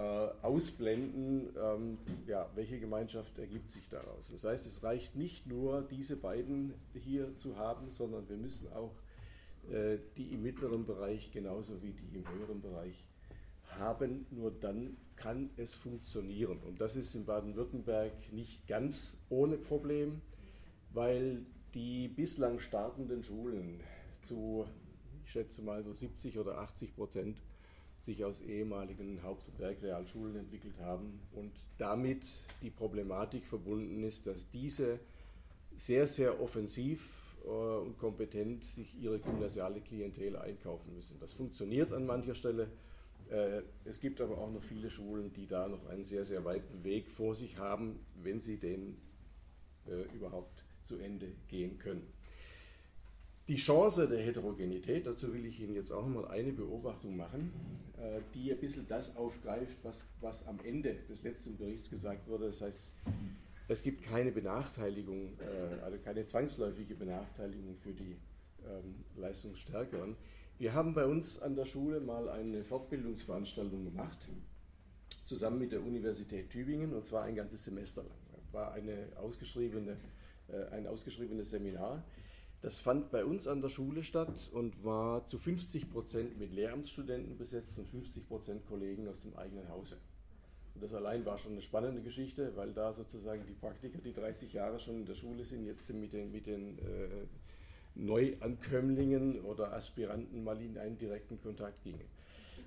ausblenden, 0.42 1.48
ähm, 1.60 1.98
ja, 2.28 2.48
welche 2.54 2.78
Gemeinschaft 2.78 3.36
ergibt 3.36 3.68
sich 3.68 3.88
daraus? 3.88 4.30
Das 4.30 4.44
heißt, 4.44 4.64
es 4.64 4.84
reicht 4.84 5.16
nicht 5.16 5.44
nur, 5.48 5.82
diese 5.90 6.14
beiden 6.14 6.72
hier 6.94 7.36
zu 7.36 7.56
haben, 7.56 7.90
sondern 7.90 8.28
wir 8.28 8.36
müssen 8.36 8.72
auch 8.72 8.92
die 10.16 10.32
im 10.32 10.42
mittleren 10.42 10.86
Bereich 10.86 11.32
genauso 11.32 11.82
wie 11.82 11.92
die 11.92 12.16
im 12.16 12.28
höheren 12.28 12.60
Bereich 12.60 13.04
haben, 13.78 14.26
nur 14.30 14.50
dann 14.50 14.96
kann 15.16 15.50
es 15.56 15.74
funktionieren. 15.74 16.58
Und 16.60 16.80
das 16.80 16.96
ist 16.96 17.14
in 17.14 17.24
Baden-Württemberg 17.24 18.12
nicht 18.32 18.66
ganz 18.68 19.16
ohne 19.28 19.56
Problem, 19.56 20.20
weil 20.92 21.44
die 21.74 22.08
bislang 22.08 22.60
startenden 22.60 23.22
Schulen 23.22 23.80
zu, 24.22 24.66
ich 25.24 25.32
schätze 25.32 25.62
mal 25.62 25.82
so 25.82 25.92
70 25.92 26.38
oder 26.38 26.58
80 26.58 26.94
Prozent 26.94 27.38
sich 28.00 28.24
aus 28.24 28.40
ehemaligen 28.40 29.22
Haupt- 29.22 29.48
und 29.48 29.58
Werkrealschulen 29.58 30.36
entwickelt 30.36 30.78
haben 30.80 31.20
und 31.32 31.52
damit 31.76 32.22
die 32.62 32.70
Problematik 32.70 33.44
verbunden 33.44 34.04
ist, 34.04 34.26
dass 34.26 34.48
diese 34.50 35.00
sehr, 35.76 36.06
sehr 36.06 36.40
offensiv 36.40 37.00
äh, 37.02 37.25
und 37.46 37.98
kompetent 37.98 38.64
sich 38.64 38.94
ihre 39.00 39.18
gymnasiale 39.18 39.80
Klientel 39.80 40.36
einkaufen 40.36 40.94
müssen. 40.94 41.18
Das 41.20 41.32
funktioniert 41.32 41.92
an 41.92 42.06
mancher 42.06 42.34
Stelle, 42.34 42.68
äh, 43.30 43.62
es 43.84 44.00
gibt 44.00 44.20
aber 44.20 44.38
auch 44.38 44.50
noch 44.50 44.62
viele 44.62 44.90
Schulen, 44.90 45.32
die 45.32 45.46
da 45.46 45.68
noch 45.68 45.86
einen 45.86 46.04
sehr, 46.04 46.24
sehr 46.24 46.44
weiten 46.44 46.84
Weg 46.84 47.10
vor 47.10 47.34
sich 47.34 47.58
haben, 47.58 47.98
wenn 48.22 48.40
sie 48.40 48.56
den 48.56 48.96
äh, 49.86 50.02
überhaupt 50.14 50.64
zu 50.82 50.96
Ende 50.98 51.32
gehen 51.48 51.78
können. 51.78 52.06
Die 53.48 53.56
Chance 53.56 54.08
der 54.08 54.18
Heterogenität, 54.18 55.06
dazu 55.06 55.32
will 55.32 55.46
ich 55.46 55.60
Ihnen 55.60 55.74
jetzt 55.74 55.92
auch 55.92 56.06
mal 56.06 56.26
eine 56.26 56.52
Beobachtung 56.52 57.16
machen, 57.16 57.52
äh, 57.96 58.20
die 58.34 58.52
ein 58.52 58.58
bisschen 58.58 58.88
das 58.88 59.16
aufgreift, 59.16 59.76
was, 59.84 60.04
was 60.20 60.44
am 60.48 60.58
Ende 60.64 60.96
des 61.08 61.22
letzten 61.22 61.56
Berichts 61.56 61.88
gesagt 61.88 62.26
wurde. 62.28 62.46
Das 62.46 62.60
heißt, 62.60 62.92
es 63.68 63.82
gibt 63.82 64.02
keine 64.02 64.30
Benachteiligung, 64.30 65.38
äh, 65.40 65.82
also 65.82 65.98
keine 65.98 66.24
zwangsläufige 66.24 66.94
Benachteiligung 66.94 67.76
für 67.76 67.92
die 67.92 68.16
ähm, 68.64 69.04
Leistungsstärkeren. 69.16 70.16
Wir 70.58 70.72
haben 70.72 70.94
bei 70.94 71.04
uns 71.04 71.42
an 71.42 71.56
der 71.56 71.66
Schule 71.66 72.00
mal 72.00 72.28
eine 72.28 72.64
Fortbildungsveranstaltung 72.64 73.84
gemacht, 73.84 74.18
zusammen 75.24 75.58
mit 75.58 75.72
der 75.72 75.82
Universität 75.82 76.50
Tübingen, 76.50 76.94
und 76.94 77.04
zwar 77.04 77.24
ein 77.24 77.34
ganzes 77.34 77.64
Semester 77.64 78.02
lang. 78.02 78.12
War 78.52 78.72
eine 78.72 79.08
ausgeschriebene, 79.16 79.96
äh, 80.48 80.64
ein 80.72 80.86
ausgeschriebenes 80.86 81.50
Seminar. 81.50 82.04
Das 82.62 82.80
fand 82.80 83.10
bei 83.10 83.24
uns 83.24 83.46
an 83.46 83.60
der 83.60 83.68
Schule 83.68 84.02
statt 84.02 84.50
und 84.52 84.82
war 84.82 85.26
zu 85.26 85.38
50 85.38 85.90
Prozent 85.90 86.38
mit 86.38 86.52
Lehramtsstudenten 86.52 87.36
besetzt 87.36 87.78
und 87.78 87.86
50 87.88 88.26
Prozent 88.26 88.66
Kollegen 88.66 89.08
aus 89.08 89.22
dem 89.22 89.36
eigenen 89.36 89.68
Hause. 89.68 89.98
Und 90.76 90.82
das 90.82 90.92
allein 90.92 91.24
war 91.24 91.38
schon 91.38 91.52
eine 91.52 91.62
spannende 91.62 92.02
Geschichte, 92.02 92.54
weil 92.54 92.70
da 92.74 92.92
sozusagen 92.92 93.46
die 93.46 93.54
Praktiker, 93.54 93.96
die 93.96 94.12
30 94.12 94.52
Jahre 94.52 94.78
schon 94.78 94.96
in 94.96 95.06
der 95.06 95.14
Schule 95.14 95.42
sind, 95.42 95.64
jetzt 95.64 95.90
mit 95.90 96.12
den, 96.12 96.30
mit 96.30 96.46
den 96.46 96.78
äh, 96.80 97.24
Neuankömmlingen 97.94 99.40
oder 99.40 99.72
Aspiranten 99.72 100.44
mal 100.44 100.60
in 100.60 100.76
einen 100.76 100.98
direkten 100.98 101.40
Kontakt 101.40 101.82
gingen. 101.82 102.04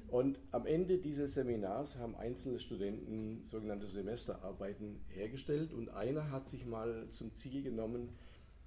Und 0.08 0.40
am 0.50 0.66
Ende 0.66 0.98
dieses 0.98 1.36
Seminars 1.36 1.98
haben 1.98 2.16
einzelne 2.16 2.60
Studenten 2.60 3.44
sogenannte 3.44 3.86
Semesterarbeiten 3.86 5.02
hergestellt 5.10 5.72
und 5.72 5.90
einer 5.90 6.32
hat 6.32 6.48
sich 6.48 6.66
mal 6.66 7.06
zum 7.12 7.36
Ziel 7.36 7.62
genommen, 7.62 8.10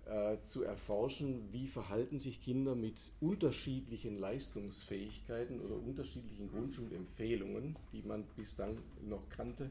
äh, 0.07 0.43
zu 0.43 0.65
erforschen, 0.65 1.53
wie 1.53 1.69
verhalten 1.69 2.19
sich 2.19 2.43
Kinder 2.43 2.75
mit 2.75 3.13
unterschiedlichen 3.21 4.19
Leistungsfähigkeiten 4.19 5.61
oder 5.61 5.77
unterschiedlichen 5.77 6.51
Grundschulempfehlungen, 6.51 7.77
die 7.93 8.03
man 8.03 8.25
bislang 8.37 8.79
noch 9.01 9.29
kannte, 9.29 9.71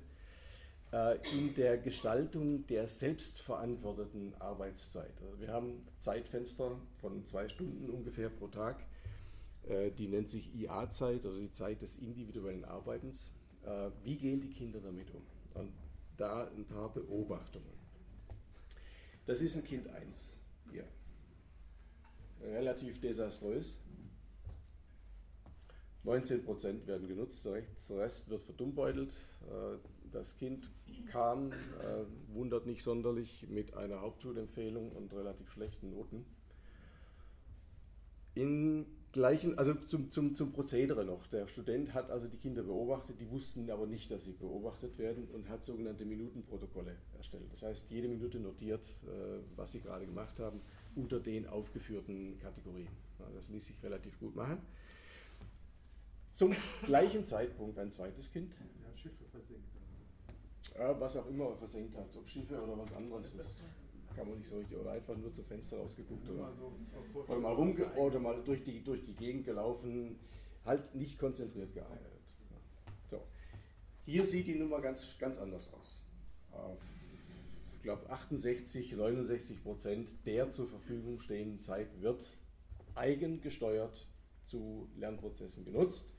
äh, 0.93 1.17
in 1.37 1.53
der 1.55 1.77
Gestaltung 1.77 2.65
der 2.67 2.87
selbstverantworteten 2.87 4.33
Arbeitszeit. 4.39 5.11
Also 5.21 5.37
wir 5.41 5.49
haben 5.49 5.85
Zeitfenster 5.99 6.79
von 7.01 7.25
zwei 7.25 7.49
Stunden 7.49 7.89
ungefähr 7.89 8.29
pro 8.29 8.47
Tag. 8.47 8.85
Äh, 9.67 9.91
die 9.91 10.07
nennt 10.07 10.29
sich 10.29 10.55
IA-Zeit, 10.55 11.25
also 11.25 11.39
die 11.39 11.51
Zeit 11.51 11.81
des 11.81 11.97
individuellen 11.97 12.65
Arbeitens. 12.65 13.31
Wie 14.03 14.15
gehen 14.15 14.41
die 14.41 14.49
Kinder 14.49 14.79
damit 14.79 15.13
um? 15.13 15.21
Und 15.53 15.71
da 16.17 16.47
ein 16.47 16.65
paar 16.65 16.91
Beobachtungen. 16.91 17.80
Das 19.25 19.41
ist 19.41 19.55
ein 19.55 19.63
Kind 19.63 19.87
1 19.87 20.39
hier. 20.71 20.85
Relativ 22.41 22.99
desaströs. 22.99 23.77
19 26.03 26.43
Prozent 26.43 26.87
werden 26.87 27.07
genutzt, 27.07 27.45
der 27.45 27.63
Rest 27.91 28.29
wird 28.29 28.43
verdummbeutelt. 28.43 29.11
Äh, 29.43 29.77
das 30.11 30.35
Kind 30.35 30.69
kam, 31.11 31.51
äh, 31.51 31.55
wundert 32.33 32.65
nicht 32.65 32.83
sonderlich, 32.83 33.47
mit 33.49 33.75
einer 33.75 34.01
Hauptschulempfehlung 34.01 34.91
und 34.91 35.13
relativ 35.13 35.51
schlechten 35.51 35.91
Noten. 35.91 36.25
In 38.33 38.85
gleichen, 39.11 39.57
also 39.57 39.73
zum, 39.73 40.09
zum, 40.09 40.33
zum 40.33 40.51
Prozedere 40.51 41.03
noch. 41.03 41.27
Der 41.27 41.47
Student 41.47 41.93
hat 41.93 42.09
also 42.09 42.27
die 42.27 42.37
Kinder 42.37 42.63
beobachtet, 42.63 43.19
die 43.19 43.29
wussten 43.29 43.69
aber 43.69 43.85
nicht, 43.85 44.09
dass 44.11 44.23
sie 44.23 44.31
beobachtet 44.31 44.97
werden 44.97 45.27
und 45.33 45.49
hat 45.49 45.65
sogenannte 45.65 46.05
Minutenprotokolle 46.05 46.95
erstellt. 47.17 47.51
Das 47.51 47.61
heißt, 47.63 47.89
jede 47.89 48.07
Minute 48.07 48.39
notiert, 48.39 48.83
äh, 49.03 49.39
was 49.55 49.73
sie 49.73 49.81
gerade 49.81 50.05
gemacht 50.05 50.39
haben, 50.39 50.61
unter 50.95 51.19
den 51.19 51.47
aufgeführten 51.47 52.37
Kategorien. 52.39 52.89
Das 53.35 53.47
ließ 53.49 53.65
sich 53.67 53.83
relativ 53.83 54.19
gut 54.19 54.35
machen. 54.35 54.57
Zum 56.31 56.55
gleichen 56.85 57.23
Zeitpunkt 57.25 57.77
ein 57.77 57.91
zweites 57.91 58.31
Kind. 58.31 58.51
Ja, 58.51 58.97
Schiffe 58.97 59.25
versenkt. 59.31 59.67
Was 60.99 61.17
auch 61.17 61.27
immer 61.27 61.53
versenkt 61.57 61.95
hat, 61.97 62.15
ob 62.15 62.27
Schiffe 62.27 62.61
oder 62.61 62.77
was 62.77 62.93
anderes. 62.93 63.25
Das 63.35 63.47
kann 64.15 64.27
man 64.27 64.37
nicht 64.37 64.49
so 64.49 64.57
richtig, 64.57 64.77
oder 64.77 64.91
einfach 64.91 65.17
nur 65.17 65.33
zum 65.33 65.45
Fenster 65.45 65.77
rausgeguckt 65.77 66.29
oder, 66.29 66.51
oder 67.27 67.39
mal 67.39 67.53
rumge 67.53 67.91
oder 67.95 68.19
mal 68.19 68.41
durch 68.43 68.63
die, 68.63 68.83
durch 68.83 69.03
die 69.03 69.15
Gegend 69.15 69.45
gelaufen, 69.45 70.19
halt 70.65 70.95
nicht 70.95 71.17
konzentriert 71.17 71.73
gearbeitet. 71.73 72.21
So. 73.09 73.21
Hier 74.05 74.25
sieht 74.25 74.47
die 74.47 74.55
Nummer 74.55 74.81
ganz, 74.81 75.17
ganz 75.19 75.37
anders 75.37 75.71
aus. 75.73 75.97
Ich 77.73 77.83
glaube 77.83 78.09
68, 78.09 78.93
69 78.93 79.63
Prozent 79.63 80.25
der 80.25 80.51
zur 80.51 80.67
Verfügung 80.67 81.19
stehenden 81.19 81.59
Zeit 81.59 81.99
wird 82.01 82.25
eigengesteuert 82.93 84.07
zu 84.45 84.89
Lernprozessen 84.97 85.65
genutzt. 85.65 86.11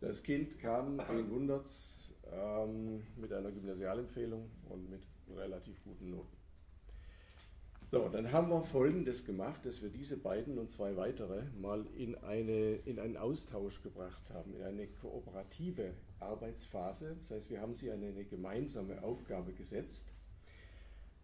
Das 0.00 0.22
Kind 0.22 0.58
kam, 0.58 0.98
wen 1.10 1.30
wundert's, 1.30 2.14
ähm, 2.32 3.02
mit 3.16 3.32
einer 3.32 3.50
Gymnasialempfehlung 3.50 4.50
und 4.68 4.88
mit 4.88 5.02
relativ 5.36 5.82
guten 5.84 6.10
Noten. 6.10 6.39
So, 7.92 8.08
dann 8.08 8.30
haben 8.30 8.50
wir 8.50 8.62
Folgendes 8.62 9.24
gemacht, 9.24 9.66
dass 9.66 9.82
wir 9.82 9.88
diese 9.88 10.16
beiden 10.16 10.58
und 10.58 10.70
zwei 10.70 10.96
weitere 10.96 11.42
mal 11.60 11.84
in, 11.96 12.14
eine, 12.22 12.76
in 12.84 13.00
einen 13.00 13.16
Austausch 13.16 13.82
gebracht 13.82 14.30
haben, 14.32 14.54
in 14.54 14.62
eine 14.62 14.86
kooperative 14.86 15.92
Arbeitsphase. 16.20 17.16
Das 17.18 17.32
heißt, 17.32 17.50
wir 17.50 17.60
haben 17.60 17.74
sie 17.74 17.90
an 17.90 18.04
eine 18.04 18.24
gemeinsame 18.24 19.02
Aufgabe 19.02 19.52
gesetzt. 19.52 20.06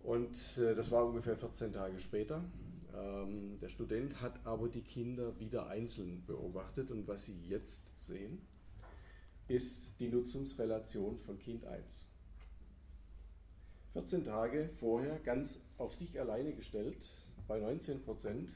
Und 0.01 0.59
äh, 0.59 0.75
das 0.75 0.91
war 0.91 1.07
ungefähr 1.07 1.37
14 1.37 1.73
Tage 1.73 2.01
später. 2.01 2.43
Ähm, 2.97 3.61
der 3.61 3.69
Student 3.69 4.21
hat 4.21 4.45
aber 4.45 4.69
die 4.69 4.83
Kinder 4.83 5.39
wieder 5.39 5.69
einzeln 5.69 6.25
beobachtet 6.27 6.91
und 6.91 7.07
was 7.07 7.27
Sie 7.27 7.47
jetzt 7.47 7.93
sehen, 8.05 8.41
ist 9.47 10.01
die 10.01 10.09
Nutzungsrelation 10.09 11.21
von 11.21 11.39
Kind 11.39 11.65
1. 11.65 12.09
14 13.97 14.25
Tage 14.25 14.69
vorher 14.79 15.19
ganz 15.21 15.59
auf 15.79 15.95
sich 15.95 16.21
alleine 16.21 16.53
gestellt, 16.53 16.99
bei 17.49 17.59
19 17.59 18.03
Prozent, 18.03 18.51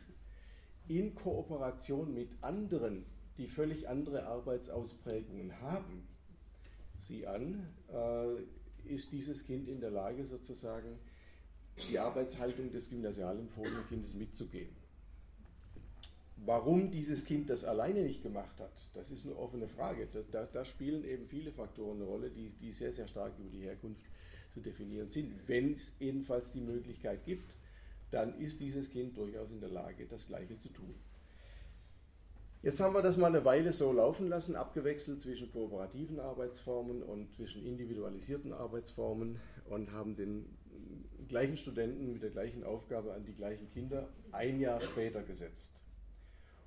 in 0.87 1.14
Kooperation 1.14 2.12
mit 2.12 2.29
anderen, 2.42 3.07
die 3.38 3.46
völlig 3.46 3.88
andere 3.88 4.26
Arbeitsausprägungen 4.26 5.59
haben, 5.62 6.07
sie 6.98 7.26
an, 7.26 7.66
äh, 7.90 8.92
ist 8.92 9.12
dieses 9.12 9.46
Kind 9.46 9.66
in 9.66 9.81
der 9.81 9.90
Lage, 9.90 10.26
sozusagen 10.26 10.98
die 11.88 11.98
Arbeitshaltung 11.98 12.70
des 12.70 12.90
gymnasialempfohlenen 12.90 13.87
Kindes 13.88 14.12
mitzugehen. 14.12 14.76
Warum 16.44 16.90
dieses 16.90 17.24
Kind 17.24 17.48
das 17.48 17.64
alleine 17.64 18.03
nicht 18.03 18.22
gemacht 18.22 18.61
hat, 18.61 18.72
das 18.92 19.11
ist 19.11 19.24
eine 19.24 19.37
offene 19.37 19.68
Frage. 19.68 20.07
Da, 20.12 20.20
da, 20.31 20.44
da 20.53 20.66
spielen 20.66 21.03
eben 21.03 21.26
viele 21.26 21.50
Faktoren 21.50 21.96
eine 21.96 22.05
Rolle, 22.05 22.29
die, 22.29 22.50
die 22.61 22.72
sehr, 22.72 22.92
sehr 22.92 23.09
stark 23.09 23.33
über 23.38 23.48
die 23.48 23.62
Herkunft 23.62 24.05
zu 24.53 24.61
definieren 24.61 25.09
sind. 25.09 25.33
Wenn 25.47 25.75
es 25.75 25.93
jedenfalls 25.99 26.53
die 26.53 26.61
Möglichkeit 26.61 27.25
gibt, 27.25 27.55
dann 28.11 28.39
ist 28.41 28.61
dieses 28.61 28.91
Kind 28.91 29.17
durchaus 29.17 29.51
in 29.51 29.61
der 29.61 29.71
Lage, 29.71 30.07
das 30.07 30.27
Gleiche 30.27 30.59
zu 30.59 30.69
tun. 30.71 30.95
Jetzt 32.63 32.79
haben 32.81 32.95
wir 32.95 33.01
das 33.01 33.17
mal 33.17 33.29
eine 33.29 33.45
Weile 33.47 33.73
so 33.73 33.91
laufen 33.91 34.29
lassen, 34.29 34.55
abgewechselt 34.55 35.21
zwischen 35.21 35.51
kooperativen 35.51 36.21
Arbeitsformen 36.21 37.03
und 37.03 37.33
zwischen 37.35 37.65
individualisierten 37.65 38.53
Arbeitsformen 38.53 39.41
und 39.71 39.93
haben 39.93 40.15
den 40.15 40.45
gleichen 41.29 41.57
Studenten 41.57 42.13
mit 42.13 42.23
der 42.23 42.31
gleichen 42.31 42.63
Aufgabe 42.65 43.15
an 43.15 43.25
die 43.25 43.33
gleichen 43.33 43.71
Kinder 43.71 44.09
ein 44.33 44.61
Jahr 44.61 44.81
später 44.83 45.23
gesetzt, 45.23 45.71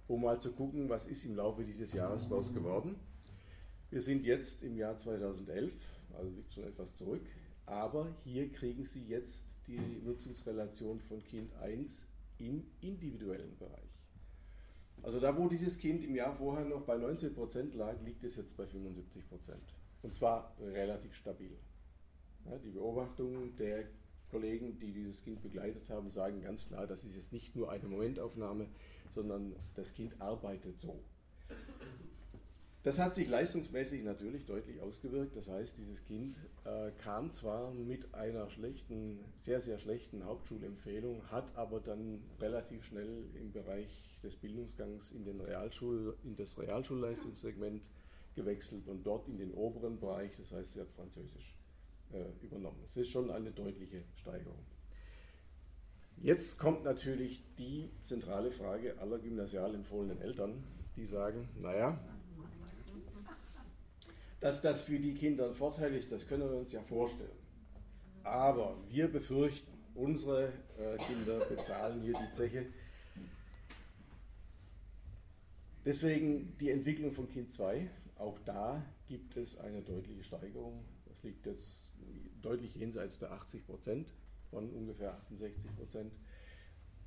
um 0.07 0.21
mal 0.21 0.39
zu 0.39 0.53
gucken, 0.53 0.89
was 0.89 1.05
ist 1.05 1.25
im 1.25 1.35
Laufe 1.35 1.63
dieses 1.63 1.93
Jahres 1.93 2.27
daraus 2.27 2.51
geworden. 2.53 2.95
Wir 3.91 4.01
sind 4.01 4.25
jetzt 4.25 4.63
im 4.63 4.75
Jahr 4.75 4.97
2011, 4.97 5.75
also 6.13 6.29
liegt 6.31 6.53
schon 6.53 6.63
etwas 6.63 6.95
zurück. 6.95 7.21
Aber 7.65 8.13
hier 8.23 8.51
kriegen 8.51 8.83
Sie 8.83 9.05
jetzt 9.05 9.43
die 9.67 9.79
Nutzungsrelation 10.03 10.99
von 10.99 11.23
Kind 11.23 11.53
1 11.55 12.05
im 12.39 12.65
individuellen 12.81 13.57
Bereich. 13.57 13.93
Also 15.01 15.19
da, 15.19 15.37
wo 15.37 15.47
dieses 15.47 15.77
Kind 15.77 16.03
im 16.03 16.15
Jahr 16.15 16.33
vorher 16.33 16.65
noch 16.65 16.81
bei 16.81 16.95
19% 16.95 17.75
lag, 17.75 17.95
liegt 18.03 18.23
es 18.23 18.35
jetzt 18.35 18.55
bei 18.55 18.63
75%. 18.63 18.67
Und 20.01 20.15
zwar 20.15 20.55
relativ 20.59 21.13
stabil. 21.15 21.57
Ja, 22.45 22.57
die 22.57 22.71
Beobachtungen 22.71 23.55
der 23.57 23.85
Kollegen, 24.29 24.79
die 24.79 24.91
dieses 24.91 25.23
Kind 25.23 25.41
begleitet 25.41 25.89
haben, 25.89 26.09
sagen 26.09 26.41
ganz 26.41 26.67
klar, 26.67 26.87
das 26.87 27.03
ist 27.03 27.15
jetzt 27.15 27.31
nicht 27.31 27.55
nur 27.55 27.71
eine 27.71 27.87
Momentaufnahme, 27.87 28.67
sondern 29.11 29.55
das 29.75 29.93
Kind 29.93 30.19
arbeitet 30.19 30.79
so. 30.79 30.99
Das 32.83 32.99
hat 32.99 33.13
sich 33.13 33.29
leistungsmäßig 33.29 34.03
natürlich 34.03 34.45
deutlich 34.45 34.81
ausgewirkt. 34.81 35.37
Das 35.37 35.47
heißt, 35.47 35.77
dieses 35.77 36.03
Kind 36.03 36.37
äh, 36.65 36.91
kam 37.01 37.31
zwar 37.31 37.71
mit 37.71 38.13
einer 38.13 38.49
schlechten, 38.49 39.19
sehr, 39.39 39.61
sehr 39.61 39.79
schlechten 39.79 40.25
Hauptschulempfehlung, 40.25 41.21
hat 41.31 41.55
aber 41.55 41.79
dann 41.79 42.21
relativ 42.41 42.83
schnell 42.83 43.23
im 43.35 43.53
Bereich 43.53 44.19
des 44.21 44.35
Bildungsgangs 44.35 45.11
in, 45.11 45.23
den 45.23 45.39
Realschul, 45.39 46.17
in 46.25 46.35
das 46.35 46.57
Realschulleistungssegment 46.59 47.81
gewechselt 48.35 48.89
und 48.89 49.05
dort 49.05 49.29
in 49.29 49.37
den 49.37 49.53
oberen 49.53 49.97
Bereich, 49.97 50.35
das 50.37 50.51
heißt, 50.51 50.73
sie 50.73 50.81
hat 50.81 50.91
Französisch 50.91 51.55
äh, 52.11 52.45
übernommen. 52.45 52.83
Es 52.89 52.97
ist 52.97 53.11
schon 53.11 53.31
eine 53.31 53.51
deutliche 53.51 54.03
Steigerung. 54.15 54.65
Jetzt 56.17 56.57
kommt 56.57 56.83
natürlich 56.83 57.43
die 57.57 57.89
zentrale 58.03 58.51
Frage 58.51 58.97
aller 58.99 59.19
gymnasial 59.19 59.73
empfohlenen 59.73 60.21
Eltern, 60.21 60.63
die 60.95 61.05
sagen, 61.05 61.47
naja, 61.55 61.97
dass 64.43 64.61
das 64.61 64.81
für 64.81 64.99
die 64.99 65.13
Kinder 65.13 65.47
ein 65.47 65.53
Vorteil 65.53 65.95
ist, 65.95 66.11
das 66.11 66.27
können 66.27 66.43
wir 66.43 66.57
uns 66.57 66.73
ja 66.73 66.81
vorstellen. 66.81 67.31
Aber 68.23 68.75
wir 68.89 69.07
befürchten, 69.07 69.71
unsere 69.95 70.51
äh, 70.77 70.97
Kinder 70.97 71.39
bezahlen 71.45 72.01
hier 72.01 72.13
die 72.13 72.31
Zeche. 72.33 72.65
Deswegen 75.85 76.57
die 76.57 76.71
Entwicklung 76.71 77.13
von 77.13 77.29
Kind 77.29 77.53
2. 77.53 77.89
Auch 78.17 78.37
da 78.43 78.83
gibt 79.07 79.37
es 79.37 79.57
eine 79.59 79.81
deutliche 79.81 80.25
Steigerung. 80.25 80.83
Das 81.05 81.23
liegt 81.23 81.45
jetzt 81.45 81.83
deutlich 82.41 82.75
jenseits 82.75 83.19
der 83.19 83.31
80 83.31 83.65
Prozent 83.65 84.13
von 84.49 84.69
ungefähr 84.71 85.13
68 85.13 85.73
Prozent. 85.77 86.11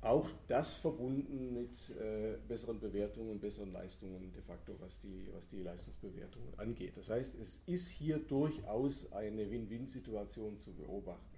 Auch 0.01 0.29
das 0.47 0.75
verbunden 0.75 1.53
mit 1.53 1.89
äh, 1.89 2.37
besseren 2.47 2.79
Bewertungen, 2.79 3.39
besseren 3.39 3.71
Leistungen 3.71 4.31
de 4.31 4.41
facto, 4.43 4.75
was 4.79 4.99
die, 4.99 5.27
was 5.33 5.47
die 5.49 5.61
Leistungsbewertungen 5.63 6.53
angeht. 6.57 6.95
Das 6.95 7.09
heißt, 7.09 7.35
es 7.39 7.61
ist 7.65 7.87
hier 7.87 8.19
durchaus 8.19 9.11
eine 9.11 9.49
Win-Win-Situation 9.49 10.59
zu 10.59 10.71
beobachten, 10.73 11.37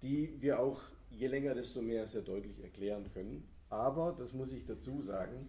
die 0.00 0.40
wir 0.40 0.60
auch 0.60 0.80
je 1.10 1.26
länger, 1.26 1.54
desto 1.54 1.82
mehr 1.82 2.08
sehr 2.08 2.22
deutlich 2.22 2.62
erklären 2.62 3.10
können. 3.12 3.46
Aber, 3.68 4.16
das 4.18 4.32
muss 4.32 4.52
ich 4.52 4.64
dazu 4.64 5.02
sagen, 5.02 5.48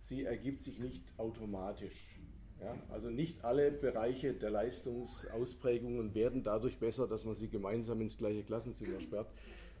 sie 0.00 0.24
ergibt 0.24 0.62
sich 0.62 0.78
nicht 0.78 1.04
automatisch. 1.18 2.18
Ja, 2.60 2.74
also 2.88 3.10
nicht 3.10 3.44
alle 3.44 3.70
Bereiche 3.70 4.32
der 4.32 4.48
Leistungsausprägungen 4.48 6.14
werden 6.14 6.42
dadurch 6.42 6.78
besser, 6.78 7.06
dass 7.06 7.26
man 7.26 7.34
sie 7.34 7.48
gemeinsam 7.48 8.00
ins 8.00 8.16
gleiche 8.16 8.44
Klassenzimmer 8.44 8.98
sperrt 8.98 9.30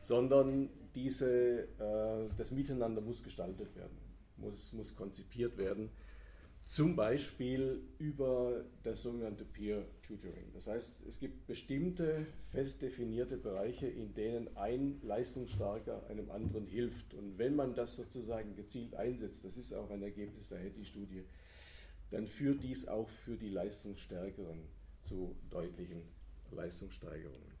sondern 0.00 0.68
diese, 0.94 1.68
äh, 1.78 2.28
das 2.36 2.50
Miteinander 2.50 3.00
muss 3.00 3.22
gestaltet 3.22 3.74
werden, 3.76 3.96
muss, 4.36 4.72
muss 4.72 4.94
konzipiert 4.94 5.56
werden, 5.58 5.90
zum 6.66 6.96
Beispiel 6.96 7.80
über 7.98 8.64
das 8.82 9.02
sogenannte 9.02 9.44
Peer 9.44 9.86
Tutoring. 10.02 10.52
Das 10.52 10.66
heißt, 10.66 11.02
es 11.08 11.20
gibt 11.20 11.46
bestimmte 11.46 12.26
fest 12.50 12.82
definierte 12.82 13.36
Bereiche, 13.36 13.86
in 13.86 14.14
denen 14.14 14.54
ein 14.56 15.00
Leistungsstarker 15.02 16.04
einem 16.08 16.28
anderen 16.30 16.66
hilft. 16.66 17.14
Und 17.14 17.38
wenn 17.38 17.54
man 17.54 17.74
das 17.76 17.94
sozusagen 17.94 18.56
gezielt 18.56 18.96
einsetzt, 18.96 19.44
das 19.44 19.56
ist 19.56 19.72
auch 19.72 19.90
ein 19.90 20.02
Ergebnis 20.02 20.48
der 20.48 20.58
HETI-Studie, 20.58 21.24
dann 22.10 22.26
führt 22.26 22.62
dies 22.64 22.88
auch 22.88 23.08
für 23.08 23.36
die 23.36 23.50
Leistungsstärkeren 23.50 24.58
zu 25.02 25.36
deutlichen 25.50 26.02
Leistungssteigerungen. 26.50 27.55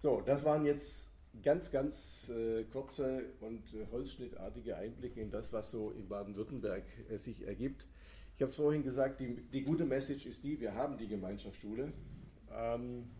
So, 0.00 0.20
das 0.20 0.44
waren 0.44 0.64
jetzt 0.64 1.12
ganz, 1.42 1.72
ganz 1.72 2.28
äh, 2.28 2.62
kurze 2.64 3.24
und 3.40 3.62
äh, 3.74 3.84
holzschnittartige 3.90 4.76
Einblicke 4.76 5.20
in 5.20 5.30
das, 5.30 5.52
was 5.52 5.72
so 5.72 5.90
in 5.90 6.08
Baden-Württemberg 6.08 6.84
äh, 7.10 7.18
sich 7.18 7.44
ergibt. 7.44 7.84
Ich 8.36 8.42
habe 8.42 8.50
es 8.50 8.56
vorhin 8.56 8.84
gesagt, 8.84 9.18
die, 9.18 9.42
die, 9.52 9.62
gute 9.62 9.84
Message 9.84 10.26
ist 10.26 10.44
die, 10.44 10.60
wir 10.60 10.76
haben 10.76 10.98
die 10.98 11.08
Gemeinschaftsschule. 11.08 11.92
Ähm, 12.52 13.10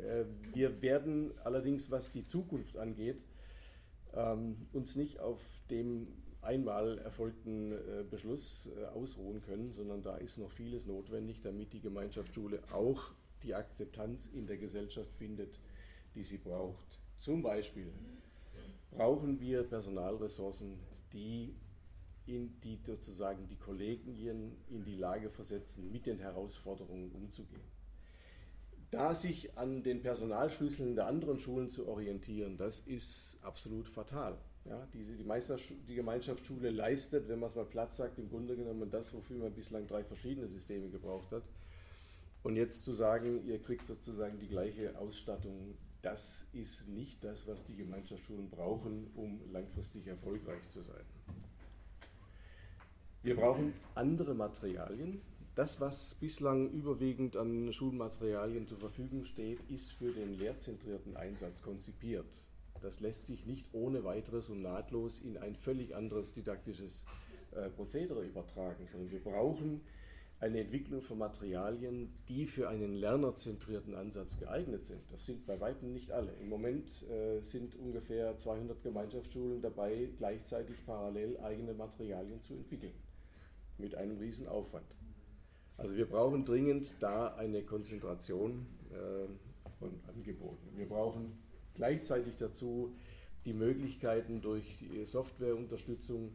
äh, 0.00 0.24
wir 0.54 0.80
werden 0.80 1.32
allerdings, 1.42 1.90
was 1.90 2.12
die 2.12 2.24
Zukunft 2.24 2.76
angeht, 2.76 3.20
ähm, 4.14 4.68
uns 4.72 4.94
nicht 4.94 5.18
auf 5.18 5.40
dem 5.68 6.06
einmal 6.42 6.98
erfolgten 6.98 7.72
äh, 7.72 8.04
Beschluss 8.08 8.68
äh, 8.76 8.84
ausruhen 8.86 9.42
können, 9.42 9.72
sondern 9.72 10.02
da 10.02 10.16
ist 10.16 10.38
noch 10.38 10.52
vieles 10.52 10.86
notwendig, 10.86 11.40
damit 11.42 11.72
die 11.72 11.80
Gemeinschaftsschule 11.80 12.60
auch 12.72 13.12
die 13.42 13.54
Akzeptanz 13.54 14.26
in 14.26 14.46
der 14.46 14.58
Gesellschaft 14.58 15.12
findet, 15.16 15.58
die 16.14 16.24
sie 16.24 16.38
braucht. 16.38 16.98
Zum 17.18 17.42
Beispiel 17.42 17.92
brauchen 18.90 19.40
wir 19.40 19.62
Personalressourcen, 19.62 20.78
die, 21.12 21.54
in, 22.26 22.60
die 22.60 22.78
sozusagen 22.84 23.46
die 23.48 23.56
Kollegien 23.56 24.56
in 24.68 24.84
die 24.84 24.96
Lage 24.96 25.30
versetzen, 25.30 25.90
mit 25.92 26.06
den 26.06 26.18
Herausforderungen 26.18 27.10
umzugehen. 27.12 27.62
Da 28.90 29.14
sich 29.14 29.56
an 29.56 29.84
den 29.84 30.02
Personalschlüsseln 30.02 30.96
der 30.96 31.06
anderen 31.06 31.38
Schulen 31.38 31.68
zu 31.68 31.86
orientieren, 31.86 32.56
das 32.56 32.80
ist 32.80 33.38
absolut 33.42 33.88
fatal. 33.88 34.36
Ja, 34.64 34.86
die, 34.92 35.04
die, 35.04 35.16
die 35.88 35.94
Gemeinschaftsschule 35.94 36.70
leistet, 36.70 37.28
wenn 37.28 37.38
man 37.38 37.48
es 37.48 37.56
mal 37.56 37.64
Platz 37.64 37.96
sagt, 37.96 38.18
im 38.18 38.28
Grunde 38.28 38.56
genommen 38.56 38.90
das, 38.90 39.14
wofür 39.14 39.38
man 39.38 39.54
bislang 39.54 39.86
drei 39.86 40.04
verschiedene 40.04 40.48
Systeme 40.48 40.90
gebraucht 40.90 41.30
hat. 41.32 41.44
Und 42.42 42.56
jetzt 42.56 42.84
zu 42.84 42.92
sagen, 42.92 43.46
ihr 43.46 43.58
kriegt 43.58 43.86
sozusagen 43.86 44.38
die 44.38 44.48
gleiche 44.48 44.98
Ausstattung, 44.98 45.76
das 46.02 46.46
ist 46.52 46.88
nicht 46.88 47.22
das, 47.24 47.46
was 47.46 47.64
die 47.64 47.76
Gemeinschaftsschulen 47.76 48.48
brauchen, 48.48 49.10
um 49.14 49.40
langfristig 49.52 50.06
erfolgreich 50.06 50.68
zu 50.70 50.82
sein. 50.82 51.04
Wir 53.22 53.36
brauchen 53.36 53.74
andere 53.94 54.34
Materialien. 54.34 55.20
Das, 55.54 55.80
was 55.80 56.14
bislang 56.14 56.70
überwiegend 56.70 57.36
an 57.36 57.72
Schulmaterialien 57.72 58.66
zur 58.66 58.78
Verfügung 58.78 59.24
steht, 59.24 59.60
ist 59.68 59.92
für 59.92 60.10
den 60.10 60.38
lehrzentrierten 60.38 61.16
Einsatz 61.16 61.60
konzipiert. 61.60 62.24
Das 62.80 63.00
lässt 63.00 63.26
sich 63.26 63.44
nicht 63.44 63.68
ohne 63.72 64.04
weiteres 64.04 64.48
und 64.48 64.62
nahtlos 64.62 65.20
in 65.20 65.36
ein 65.36 65.54
völlig 65.54 65.94
anderes 65.94 66.32
didaktisches 66.32 67.04
äh, 67.52 67.68
Prozedere 67.68 68.24
übertragen, 68.24 68.86
sondern 68.90 69.10
wir 69.10 69.22
brauchen 69.22 69.82
eine 70.40 70.60
Entwicklung 70.60 71.02
von 71.02 71.18
Materialien, 71.18 72.10
die 72.28 72.46
für 72.46 72.68
einen 72.68 72.94
lernerzentrierten 72.94 73.94
Ansatz 73.94 74.38
geeignet 74.38 74.86
sind. 74.86 75.00
Das 75.12 75.26
sind 75.26 75.46
bei 75.46 75.60
weitem 75.60 75.92
nicht 75.92 76.10
alle. 76.12 76.32
Im 76.40 76.48
Moment 76.48 76.88
äh, 77.10 77.40
sind 77.42 77.76
ungefähr 77.76 78.38
200 78.38 78.82
Gemeinschaftsschulen 78.82 79.60
dabei, 79.60 80.08
gleichzeitig 80.16 80.76
parallel 80.86 81.38
eigene 81.40 81.74
Materialien 81.74 82.40
zu 82.42 82.54
entwickeln, 82.54 82.94
mit 83.76 83.94
einem 83.94 84.16
riesen 84.16 84.48
Aufwand. 84.48 84.86
Also 85.76 85.96
wir 85.96 86.06
brauchen 86.06 86.46
dringend 86.46 86.94
da 87.00 87.34
eine 87.36 87.62
Konzentration 87.62 88.66
äh, 88.92 89.26
von 89.78 90.00
Angeboten. 90.08 90.68
Wir 90.74 90.88
brauchen 90.88 91.38
gleichzeitig 91.74 92.36
dazu 92.38 92.94
die 93.44 93.52
Möglichkeiten 93.52 94.40
durch 94.40 94.78
die 94.78 95.04
Softwareunterstützung, 95.04 96.32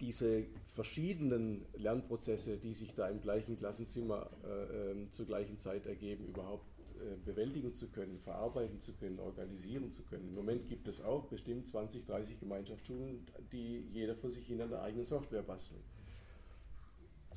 diese 0.00 0.46
verschiedenen 0.66 1.66
Lernprozesse, 1.74 2.56
die 2.56 2.74
sich 2.74 2.94
da 2.94 3.08
im 3.08 3.20
gleichen 3.20 3.58
Klassenzimmer 3.58 4.30
äh, 4.44 4.92
äh, 4.92 5.10
zur 5.10 5.26
gleichen 5.26 5.58
Zeit 5.58 5.86
ergeben, 5.86 6.26
überhaupt 6.26 6.64
äh, 7.00 7.16
bewältigen 7.24 7.74
zu 7.74 7.88
können, 7.88 8.18
verarbeiten 8.18 8.80
zu 8.80 8.92
können, 8.94 9.18
organisieren 9.18 9.92
zu 9.92 10.02
können. 10.02 10.28
Im 10.28 10.34
Moment 10.34 10.68
gibt 10.68 10.88
es 10.88 11.00
auch 11.00 11.26
bestimmt 11.26 11.68
20, 11.68 12.06
30 12.06 12.40
Gemeinschaftsschulen, 12.40 13.26
die 13.52 13.86
jeder 13.92 14.14
für 14.14 14.30
sich 14.30 14.50
in 14.50 14.60
einer 14.60 14.82
eigenen 14.82 15.04
Software 15.04 15.42
basteln. 15.42 15.82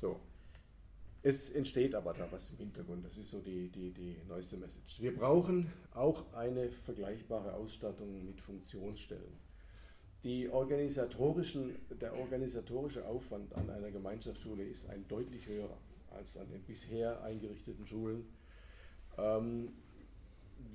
So. 0.00 0.20
Es 1.22 1.48
entsteht 1.48 1.94
aber 1.94 2.12
da 2.12 2.30
was 2.30 2.50
im 2.50 2.58
Hintergrund, 2.58 3.06
das 3.06 3.16
ist 3.16 3.30
so 3.30 3.40
die, 3.40 3.70
die, 3.70 3.90
die 3.92 4.16
neueste 4.28 4.58
Message. 4.58 5.00
Wir 5.00 5.16
brauchen 5.16 5.72
auch 5.94 6.30
eine 6.34 6.68
vergleichbare 6.70 7.54
Ausstattung 7.54 8.26
mit 8.26 8.42
Funktionsstellen. 8.42 9.32
Die 10.24 10.48
organisatorischen, 10.48 11.76
der 12.00 12.16
organisatorische 12.16 13.06
Aufwand 13.06 13.54
an 13.54 13.68
einer 13.68 13.90
Gemeinschaftsschule 13.90 14.64
ist 14.64 14.88
ein 14.88 15.06
deutlich 15.06 15.46
höherer 15.46 15.76
als 16.16 16.38
an 16.38 16.48
den 16.50 16.62
bisher 16.62 17.22
eingerichteten 17.22 17.86
Schulen. 17.86 18.24
Ähm, 19.18 19.68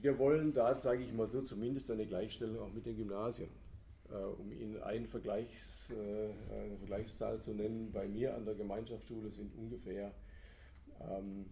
wir 0.01 0.19
wollen 0.19 0.53
da, 0.53 0.79
sage 0.79 1.03
ich 1.03 1.11
mal 1.13 1.27
so, 1.27 1.41
zumindest 1.41 1.89
eine 1.89 2.05
Gleichstellung 2.05 2.59
auch 2.59 2.71
mit 2.71 2.85
den 2.85 2.95
Gymnasien. 2.95 3.49
Äh, 4.11 4.15
um 4.17 4.51
Ihnen 4.51 4.83
einen 4.83 5.07
Vergleichs, 5.07 5.89
äh, 5.89 6.53
eine 6.53 6.77
Vergleichszahl 6.77 7.41
zu 7.41 7.51
nennen, 7.55 7.91
bei 7.91 8.07
mir 8.07 8.35
an 8.35 8.45
der 8.45 8.53
Gemeinschaftsschule 8.53 9.31
sind 9.31 9.55
ungefähr 9.55 10.13
ähm, 11.01 11.47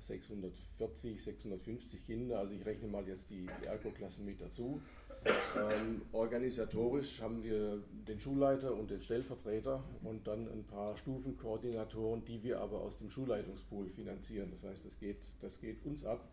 640, 0.00 1.22
650 1.22 2.04
Kinder, 2.04 2.40
also 2.40 2.52
ich 2.52 2.64
rechne 2.66 2.88
mal 2.88 3.06
jetzt 3.08 3.30
die, 3.30 3.46
Ergo-Klassen 3.64 4.24
mit 4.24 4.40
dazu. 4.40 4.82
Ähm, 5.26 6.02
organisatorisch 6.12 7.22
haben 7.22 7.42
wir 7.42 7.82
den 8.06 8.20
Schulleiter 8.20 8.74
und 8.74 8.90
den 8.90 9.00
Stellvertreter 9.00 9.82
und 10.02 10.26
dann 10.26 10.48
ein 10.48 10.64
paar 10.64 10.96
Stufenkoordinatoren, 10.96 12.24
die 12.24 12.42
wir 12.42 12.60
aber 12.60 12.80
aus 12.80 12.98
dem 12.98 13.10
Schulleitungspool 13.10 13.88
finanzieren. 13.88 14.50
Das 14.50 14.64
heißt, 14.64 14.84
das 14.84 14.98
geht, 14.98 15.18
das 15.40 15.58
geht 15.60 15.84
uns 15.86 16.04
ab. 16.04 16.28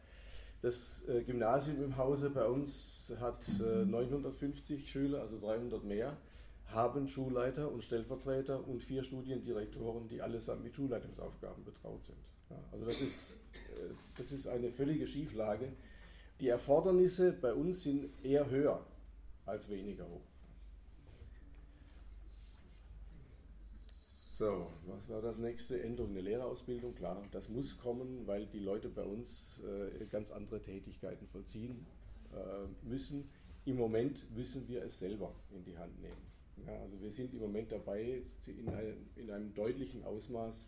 Das 0.61 1.03
äh, 1.07 1.23
Gymnasium 1.23 1.83
im 1.83 1.97
Hause 1.97 2.29
bei 2.29 2.45
uns 2.45 3.11
hat 3.19 3.47
äh, 3.59 3.85
950 3.85 4.91
Schüler, 4.91 5.21
also 5.21 5.39
300 5.39 5.83
mehr, 5.83 6.17
haben 6.67 7.07
Schulleiter 7.07 7.71
und 7.71 7.83
Stellvertreter 7.83 8.67
und 8.67 8.83
vier 8.83 9.03
Studiendirektoren, 9.03 10.07
die 10.07 10.21
allesamt 10.21 10.63
mit 10.63 10.75
Schulleitungsaufgaben 10.75 11.63
betraut 11.63 12.05
sind. 12.05 12.17
Ja, 12.49 12.57
also 12.71 12.85
das 12.85 13.01
ist, 13.01 13.39
äh, 13.53 13.93
das 14.17 14.31
ist 14.31 14.47
eine 14.47 14.71
völlige 14.71 15.07
Schieflage. 15.07 15.73
Die 16.41 16.49
Erfordernisse 16.49 17.33
bei 17.33 17.53
uns 17.53 17.83
sind 17.83 18.09
eher 18.23 18.49
höher 18.49 18.83
als 19.45 19.69
weniger 19.69 20.09
hoch. 20.09 20.23
So, 24.39 24.65
was 24.87 25.07
war 25.07 25.21
das 25.21 25.37
nächste? 25.37 25.83
Änderung 25.83 26.15
der 26.15 26.23
Lehrerausbildung, 26.23 26.95
klar, 26.95 27.21
das 27.31 27.47
muss 27.47 27.77
kommen, 27.77 28.25
weil 28.25 28.47
die 28.47 28.57
Leute 28.57 28.89
bei 28.89 29.03
uns 29.03 29.59
äh, 29.59 30.03
ganz 30.05 30.31
andere 30.31 30.59
Tätigkeiten 30.59 31.27
vollziehen 31.27 31.85
äh, 32.33 32.87
müssen. 32.87 33.29
Im 33.65 33.77
Moment 33.77 34.25
müssen 34.35 34.67
wir 34.67 34.83
es 34.83 34.97
selber 34.97 35.35
in 35.51 35.63
die 35.63 35.77
Hand 35.77 36.01
nehmen. 36.01 36.31
Ja, 36.65 36.73
also 36.81 36.99
wir 37.01 37.11
sind 37.11 37.35
im 37.35 37.41
Moment 37.41 37.71
dabei, 37.71 38.23
in, 38.47 38.67
ein, 38.67 38.97
in 39.15 39.29
einem 39.29 39.53
deutlichen 39.53 40.03
Ausmaß 40.03 40.65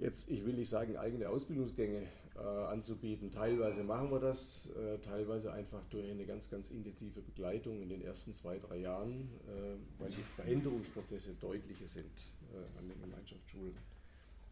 jetzt, 0.00 0.28
ich 0.28 0.44
will 0.44 0.54
nicht 0.54 0.68
sagen, 0.68 0.96
eigene 0.96 1.28
Ausbildungsgänge 1.28 2.02
äh, 2.36 2.40
anzubieten. 2.40 3.30
Teilweise 3.30 3.84
machen 3.84 4.10
wir 4.10 4.18
das, 4.18 4.68
äh, 4.76 4.98
teilweise 4.98 5.52
einfach 5.52 5.82
durch 5.90 6.10
eine 6.10 6.24
ganz, 6.24 6.50
ganz 6.50 6.70
intensive 6.70 7.20
Begleitung 7.20 7.80
in 7.80 7.88
den 7.88 8.02
ersten 8.02 8.34
zwei, 8.34 8.58
drei 8.58 8.78
Jahren, 8.78 9.28
äh, 9.46 10.02
weil 10.02 10.10
die 10.10 10.22
Veränderungsprozesse 10.36 11.34
deutliche 11.40 11.86
sind 11.86 12.06
äh, 12.52 12.78
an 12.78 12.88
den 12.88 13.00
Gemeinschaftsschulen, 13.00 13.76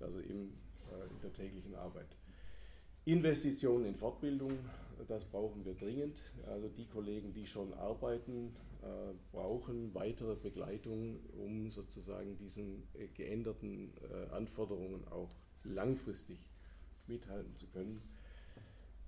also 0.00 0.18
im, 0.20 0.52
äh, 0.90 1.06
in 1.10 1.20
der 1.22 1.32
täglichen 1.32 1.74
Arbeit. 1.74 2.08
Investitionen 3.04 3.86
in 3.86 3.94
Fortbildung, 3.94 4.52
das 5.06 5.24
brauchen 5.24 5.64
wir 5.64 5.74
dringend. 5.74 6.16
Also 6.46 6.68
die 6.68 6.84
Kollegen, 6.86 7.32
die 7.32 7.46
schon 7.46 7.72
arbeiten, 7.74 8.48
äh, 8.48 8.67
brauchen 9.32 9.94
weitere 9.94 10.36
Begleitung, 10.36 11.20
um 11.36 11.70
sozusagen 11.70 12.36
diesen 12.36 12.82
geänderten 13.14 13.92
Anforderungen 14.30 15.06
auch 15.08 15.34
langfristig 15.64 16.38
mithalten 17.06 17.56
zu 17.56 17.66
können. 17.68 18.00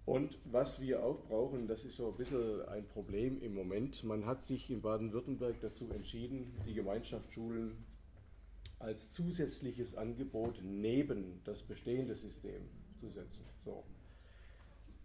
Und 0.07 0.39
was 0.45 0.81
wir 0.81 1.05
auch 1.05 1.21
brauchen, 1.29 1.69
das 1.69 1.85
ist 1.85 1.97
so 1.97 2.09
ein 2.09 2.17
bisschen 2.17 2.63
ein 2.69 2.87
Problem 2.89 3.41
im 3.43 3.55
Moment, 3.55 4.03
man 4.03 4.27
hat 4.27 4.43
sich 4.43 4.71
in 4.71 4.81
Baden-Württemberg 4.81 5.57
dazu 5.61 5.89
entschieden, 5.91 6.53
die 6.67 6.75
Gemeinschaftsschulen 6.75 7.77
als 8.79 9.13
zusätzliches 9.13 9.95
Angebot 9.95 10.61
neben 10.65 11.41
das 11.45 11.63
bestehende 11.63 12.17
System 12.17 12.63
zu 12.99 13.09
setzen. 13.11 13.45
So. 13.65 13.85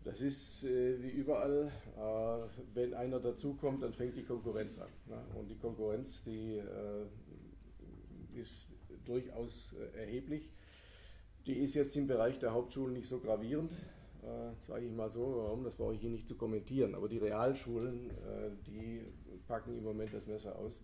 Das 0.05 0.21
ist 0.21 0.63
äh, 0.63 1.01
wie 1.01 1.09
überall, 1.09 1.71
äh, 1.97 2.75
wenn 2.75 2.93
einer 2.93 3.19
dazukommt, 3.19 3.81
dann 3.81 3.91
fängt 3.91 4.15
die 4.15 4.23
Konkurrenz 4.23 4.79
an. 4.79 4.89
Ne? 5.07 5.19
Und 5.33 5.49
die 5.49 5.57
Konkurrenz, 5.57 6.23
die 6.23 6.57
äh, 6.57 7.05
ist 8.39 8.69
durchaus 9.03 9.73
äh, 9.73 10.01
erheblich. 10.01 10.47
Die 11.47 11.57
ist 11.57 11.73
jetzt 11.73 11.95
im 11.97 12.05
Bereich 12.05 12.37
der 12.37 12.53
Hauptschulen 12.53 12.93
nicht 12.93 13.09
so 13.09 13.19
gravierend, 13.19 13.71
äh, 14.21 14.53
sage 14.67 14.85
ich 14.85 14.91
mal 14.91 15.09
so. 15.09 15.37
Warum? 15.37 15.63
Das 15.63 15.75
brauche 15.75 15.95
ich 15.95 16.01
hier 16.01 16.11
nicht 16.11 16.27
zu 16.27 16.35
kommentieren. 16.35 16.93
Aber 16.93 17.09
die 17.09 17.17
Realschulen, 17.17 18.11
äh, 18.11 18.51
die 18.67 19.01
packen 19.47 19.75
im 19.75 19.83
Moment 19.83 20.13
das 20.13 20.27
Messer 20.27 20.55
aus 20.55 20.83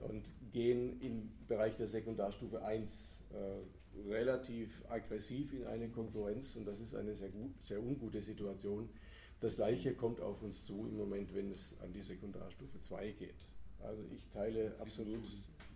und 0.00 0.24
gehen 0.52 1.00
im 1.00 1.30
Bereich 1.46 1.76
der 1.76 1.86
Sekundarstufe 1.86 2.64
1 2.64 3.18
äh, 3.30 3.81
relativ 4.08 4.84
aggressiv 4.88 5.52
in 5.52 5.66
eine 5.66 5.88
Konkurrenz 5.88 6.56
und 6.56 6.66
das 6.66 6.80
ist 6.80 6.94
eine 6.94 7.14
sehr, 7.14 7.30
gut, 7.30 7.52
sehr 7.64 7.82
ungute 7.82 8.22
Situation, 8.22 8.88
Das 9.42 9.56
gleiche 9.56 9.92
kommt 9.92 10.20
auf 10.20 10.40
uns 10.40 10.64
zu 10.66 10.86
im 10.86 10.96
Moment, 10.96 11.34
wenn 11.34 11.50
es 11.50 11.74
an 11.82 11.92
die 11.92 12.02
Sekundarstufe 12.02 12.78
2 12.78 13.10
geht. 13.10 13.34
Also 13.80 14.00
ich 14.14 14.24
teile 14.28 14.72
absolut 14.78 15.24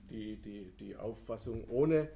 die, 0.09 0.37
die, 0.37 0.70
die 0.79 0.94
Auffassung, 0.94 1.64
ohne 1.68 2.09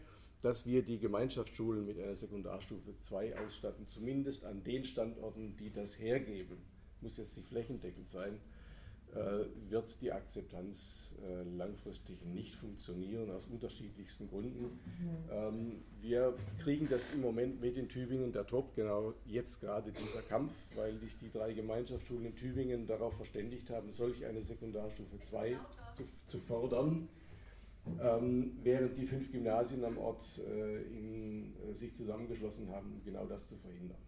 dass 0.43 0.65
wir 0.65 0.83
die 0.83 1.01
Gemeinschaftsschulen 1.01 1.85
mit 1.85 1.99
einer 1.99 2.15
Sekundarstufe 2.15 2.97
2 3.01 3.37
ausstatten, 3.37 3.89
zumindest 3.89 4.45
an 4.45 4.63
den 4.63 4.85
Standorten, 4.85 5.57
die 5.57 5.73
das 5.73 5.99
hergeben, 5.99 6.57
muss 7.01 7.17
jetzt 7.17 7.37
nicht 7.37 7.49
flächendeckend 7.49 8.09
sein, 8.09 8.39
wird 9.69 10.01
die 10.01 10.13
Akzeptanz 10.13 11.11
äh, 11.23 11.43
langfristig 11.57 12.25
nicht 12.25 12.55
funktionieren, 12.55 13.31
aus 13.31 13.47
unterschiedlichsten 13.47 14.29
Gründen. 14.29 14.63
Mhm. 14.63 15.31
Ähm, 15.31 15.83
wir 16.01 16.35
kriegen 16.63 16.89
das 16.89 17.13
im 17.13 17.21
Moment 17.21 17.61
mit 17.61 17.77
in 17.77 17.89
Tübingen, 17.89 18.33
der 18.33 18.47
Top, 18.47 18.75
genau 18.75 19.15
jetzt 19.27 19.61
gerade 19.61 19.93
dieser 19.93 20.23
Kampf, 20.23 20.53
weil 20.77 20.97
sich 20.99 21.19
die 21.19 21.31
drei 21.31 21.53
Gemeinschaftsschulen 21.53 22.27
in 22.27 22.37
Tübingen 22.37 22.87
darauf 22.87 23.15
verständigt 23.15 23.69
haben, 23.71 23.93
solch 23.93 24.25
eine 24.25 24.43
Sekundarstufe 24.43 25.21
2 25.21 25.57
zu, 25.95 26.05
zu 26.29 26.39
fordern. 26.39 27.09
Ähm, 28.01 28.59
während 28.63 28.97
die 28.97 29.07
fünf 29.07 29.33
Gymnasien 29.33 29.85
am 29.85 29.99
Ort 29.99 30.23
äh, 30.39 30.83
in, 30.83 31.55
äh, 31.57 31.75
sich 31.75 31.95
zusammengeschlossen 31.95 32.69
haben, 32.71 32.93
um 32.93 33.05
genau 33.05 33.27
das 33.27 33.47
zu 33.49 33.57
verhindern. 33.57 33.99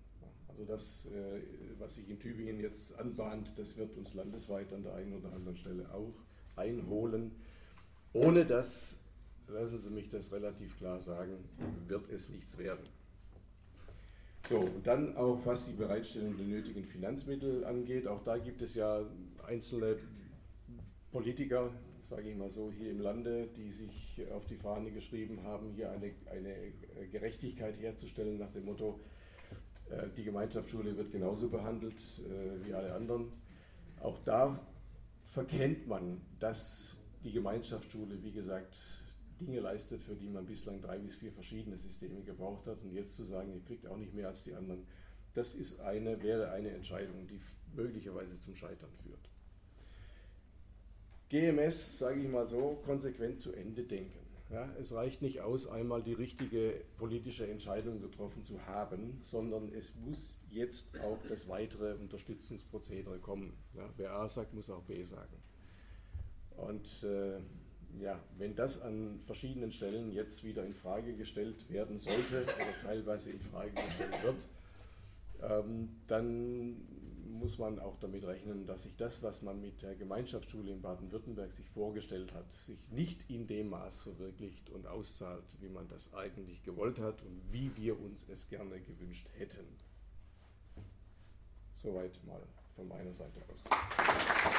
Also 0.52 0.64
das, 0.64 1.06
äh, 1.06 1.40
was 1.78 1.94
sich 1.94 2.08
in 2.10 2.18
Tübingen 2.18 2.60
jetzt 2.60 2.98
anbahnt, 2.98 3.52
das 3.56 3.76
wird 3.78 3.96
uns 3.96 4.12
landesweit 4.12 4.70
an 4.72 4.82
der 4.82 4.94
einen 4.94 5.14
oder 5.14 5.32
anderen 5.32 5.56
Stelle 5.56 5.86
auch 5.94 6.12
einholen. 6.56 7.32
Ohne 8.12 8.44
das, 8.44 9.00
lassen 9.48 9.78
Sie 9.78 9.90
mich 9.90 10.10
das 10.10 10.30
relativ 10.30 10.76
klar 10.76 11.00
sagen, 11.00 11.38
wird 11.88 12.10
es 12.10 12.28
nichts 12.28 12.58
werden. 12.58 12.86
So, 14.48 14.58
und 14.58 14.86
dann 14.86 15.16
auch 15.16 15.40
was 15.46 15.64
die 15.64 15.72
Bereitstellung 15.72 16.36
der 16.36 16.46
nötigen 16.46 16.84
Finanzmittel 16.84 17.64
angeht, 17.64 18.06
auch 18.06 18.22
da 18.22 18.36
gibt 18.36 18.60
es 18.60 18.74
ja 18.74 19.02
einzelne 19.46 19.96
Politiker, 21.12 21.70
sage 22.10 22.28
ich 22.28 22.36
mal 22.36 22.50
so, 22.50 22.70
hier 22.70 22.90
im 22.90 23.00
Lande, 23.00 23.48
die 23.56 23.70
sich 23.70 24.20
auf 24.34 24.44
die 24.46 24.56
Fahne 24.56 24.90
geschrieben 24.90 25.42
haben, 25.44 25.72
hier 25.74 25.90
eine, 25.90 26.10
eine 26.30 27.08
Gerechtigkeit 27.10 27.80
herzustellen 27.80 28.38
nach 28.38 28.50
dem 28.50 28.66
Motto, 28.66 29.00
die 30.16 30.24
Gemeinschaftsschule 30.24 30.96
wird 30.96 31.12
genauso 31.12 31.48
behandelt 31.48 31.96
äh, 32.18 32.66
wie 32.66 32.74
alle 32.74 32.94
anderen. 32.94 33.32
Auch 34.00 34.18
da 34.24 34.58
verkennt 35.26 35.86
man, 35.86 36.20
dass 36.40 36.96
die 37.24 37.32
Gemeinschaftsschule, 37.32 38.22
wie 38.22 38.32
gesagt, 38.32 38.74
Dinge 39.40 39.60
leistet, 39.60 40.02
für 40.02 40.14
die 40.14 40.28
man 40.28 40.46
bislang 40.46 40.80
drei 40.80 40.98
bis 40.98 41.14
vier 41.14 41.32
verschiedene 41.32 41.76
Systeme 41.76 42.20
gebraucht 42.22 42.66
hat. 42.66 42.82
Und 42.82 42.94
jetzt 42.94 43.14
zu 43.14 43.24
sagen, 43.24 43.52
ihr 43.52 43.62
kriegt 43.62 43.86
auch 43.86 43.96
nicht 43.96 44.14
mehr 44.14 44.28
als 44.28 44.42
die 44.44 44.54
anderen, 44.54 44.84
das 45.34 45.54
ist 45.54 45.80
eine, 45.80 46.22
wäre 46.22 46.50
eine 46.50 46.70
Entscheidung, 46.70 47.26
die 47.26 47.40
möglicherweise 47.74 48.38
zum 48.40 48.54
Scheitern 48.54 48.90
führt. 49.02 49.30
GMS, 51.30 51.98
sage 51.98 52.20
ich 52.20 52.28
mal 52.28 52.46
so, 52.46 52.82
konsequent 52.84 53.40
zu 53.40 53.52
Ende 53.52 53.82
denken. 53.82 54.21
Ja, 54.52 54.68
es 54.78 54.92
reicht 54.92 55.22
nicht 55.22 55.40
aus, 55.40 55.66
einmal 55.66 56.02
die 56.02 56.12
richtige 56.12 56.74
politische 56.98 57.48
Entscheidung 57.50 58.02
getroffen 58.02 58.44
zu 58.44 58.60
haben, 58.66 59.18
sondern 59.22 59.72
es 59.72 59.94
muss 59.96 60.38
jetzt 60.50 60.88
auch 61.00 61.18
das 61.26 61.48
weitere 61.48 61.94
Unterstützungsprozedere 61.94 63.18
kommen. 63.18 63.54
Ja, 63.74 63.88
wer 63.96 64.12
A 64.12 64.28
sagt, 64.28 64.52
muss 64.52 64.68
auch 64.68 64.82
B 64.82 65.04
sagen. 65.04 65.36
Und 66.58 67.02
äh, 67.02 67.38
ja, 67.98 68.20
wenn 68.36 68.54
das 68.54 68.82
an 68.82 69.20
verschiedenen 69.24 69.72
Stellen 69.72 70.12
jetzt 70.12 70.44
wieder 70.44 70.66
in 70.66 70.74
Frage 70.74 71.14
gestellt 71.14 71.70
werden 71.70 71.96
sollte 71.96 72.42
oder 72.42 72.82
teilweise 72.82 73.30
in 73.30 73.40
Frage 73.40 73.72
gestellt 73.72 74.22
wird, 74.22 74.36
ähm, 75.42 75.88
dann 76.08 76.76
muss 77.32 77.58
man 77.58 77.78
auch 77.78 77.96
damit 77.98 78.24
rechnen, 78.24 78.66
dass 78.66 78.82
sich 78.82 78.96
das, 78.96 79.22
was 79.22 79.42
man 79.42 79.60
mit 79.60 79.82
der 79.82 79.94
Gemeinschaftsschule 79.94 80.70
in 80.70 80.82
Baden-Württemberg 80.82 81.52
sich 81.52 81.68
vorgestellt 81.70 82.32
hat, 82.34 82.52
sich 82.66 82.78
nicht 82.90 83.28
in 83.28 83.46
dem 83.46 83.70
Maß 83.70 84.02
verwirklicht 84.02 84.70
und 84.70 84.86
auszahlt, 84.86 85.44
wie 85.60 85.68
man 85.68 85.88
das 85.88 86.12
eigentlich 86.14 86.62
gewollt 86.62 86.98
hat 86.98 87.22
und 87.22 87.40
wie 87.50 87.74
wir 87.76 87.98
uns 87.98 88.26
es 88.28 88.48
gerne 88.48 88.80
gewünscht 88.80 89.28
hätten. 89.38 89.66
Soweit 91.82 92.18
mal 92.24 92.42
von 92.76 92.88
meiner 92.88 93.12
Seite 93.12 93.40
aus. 93.48 94.52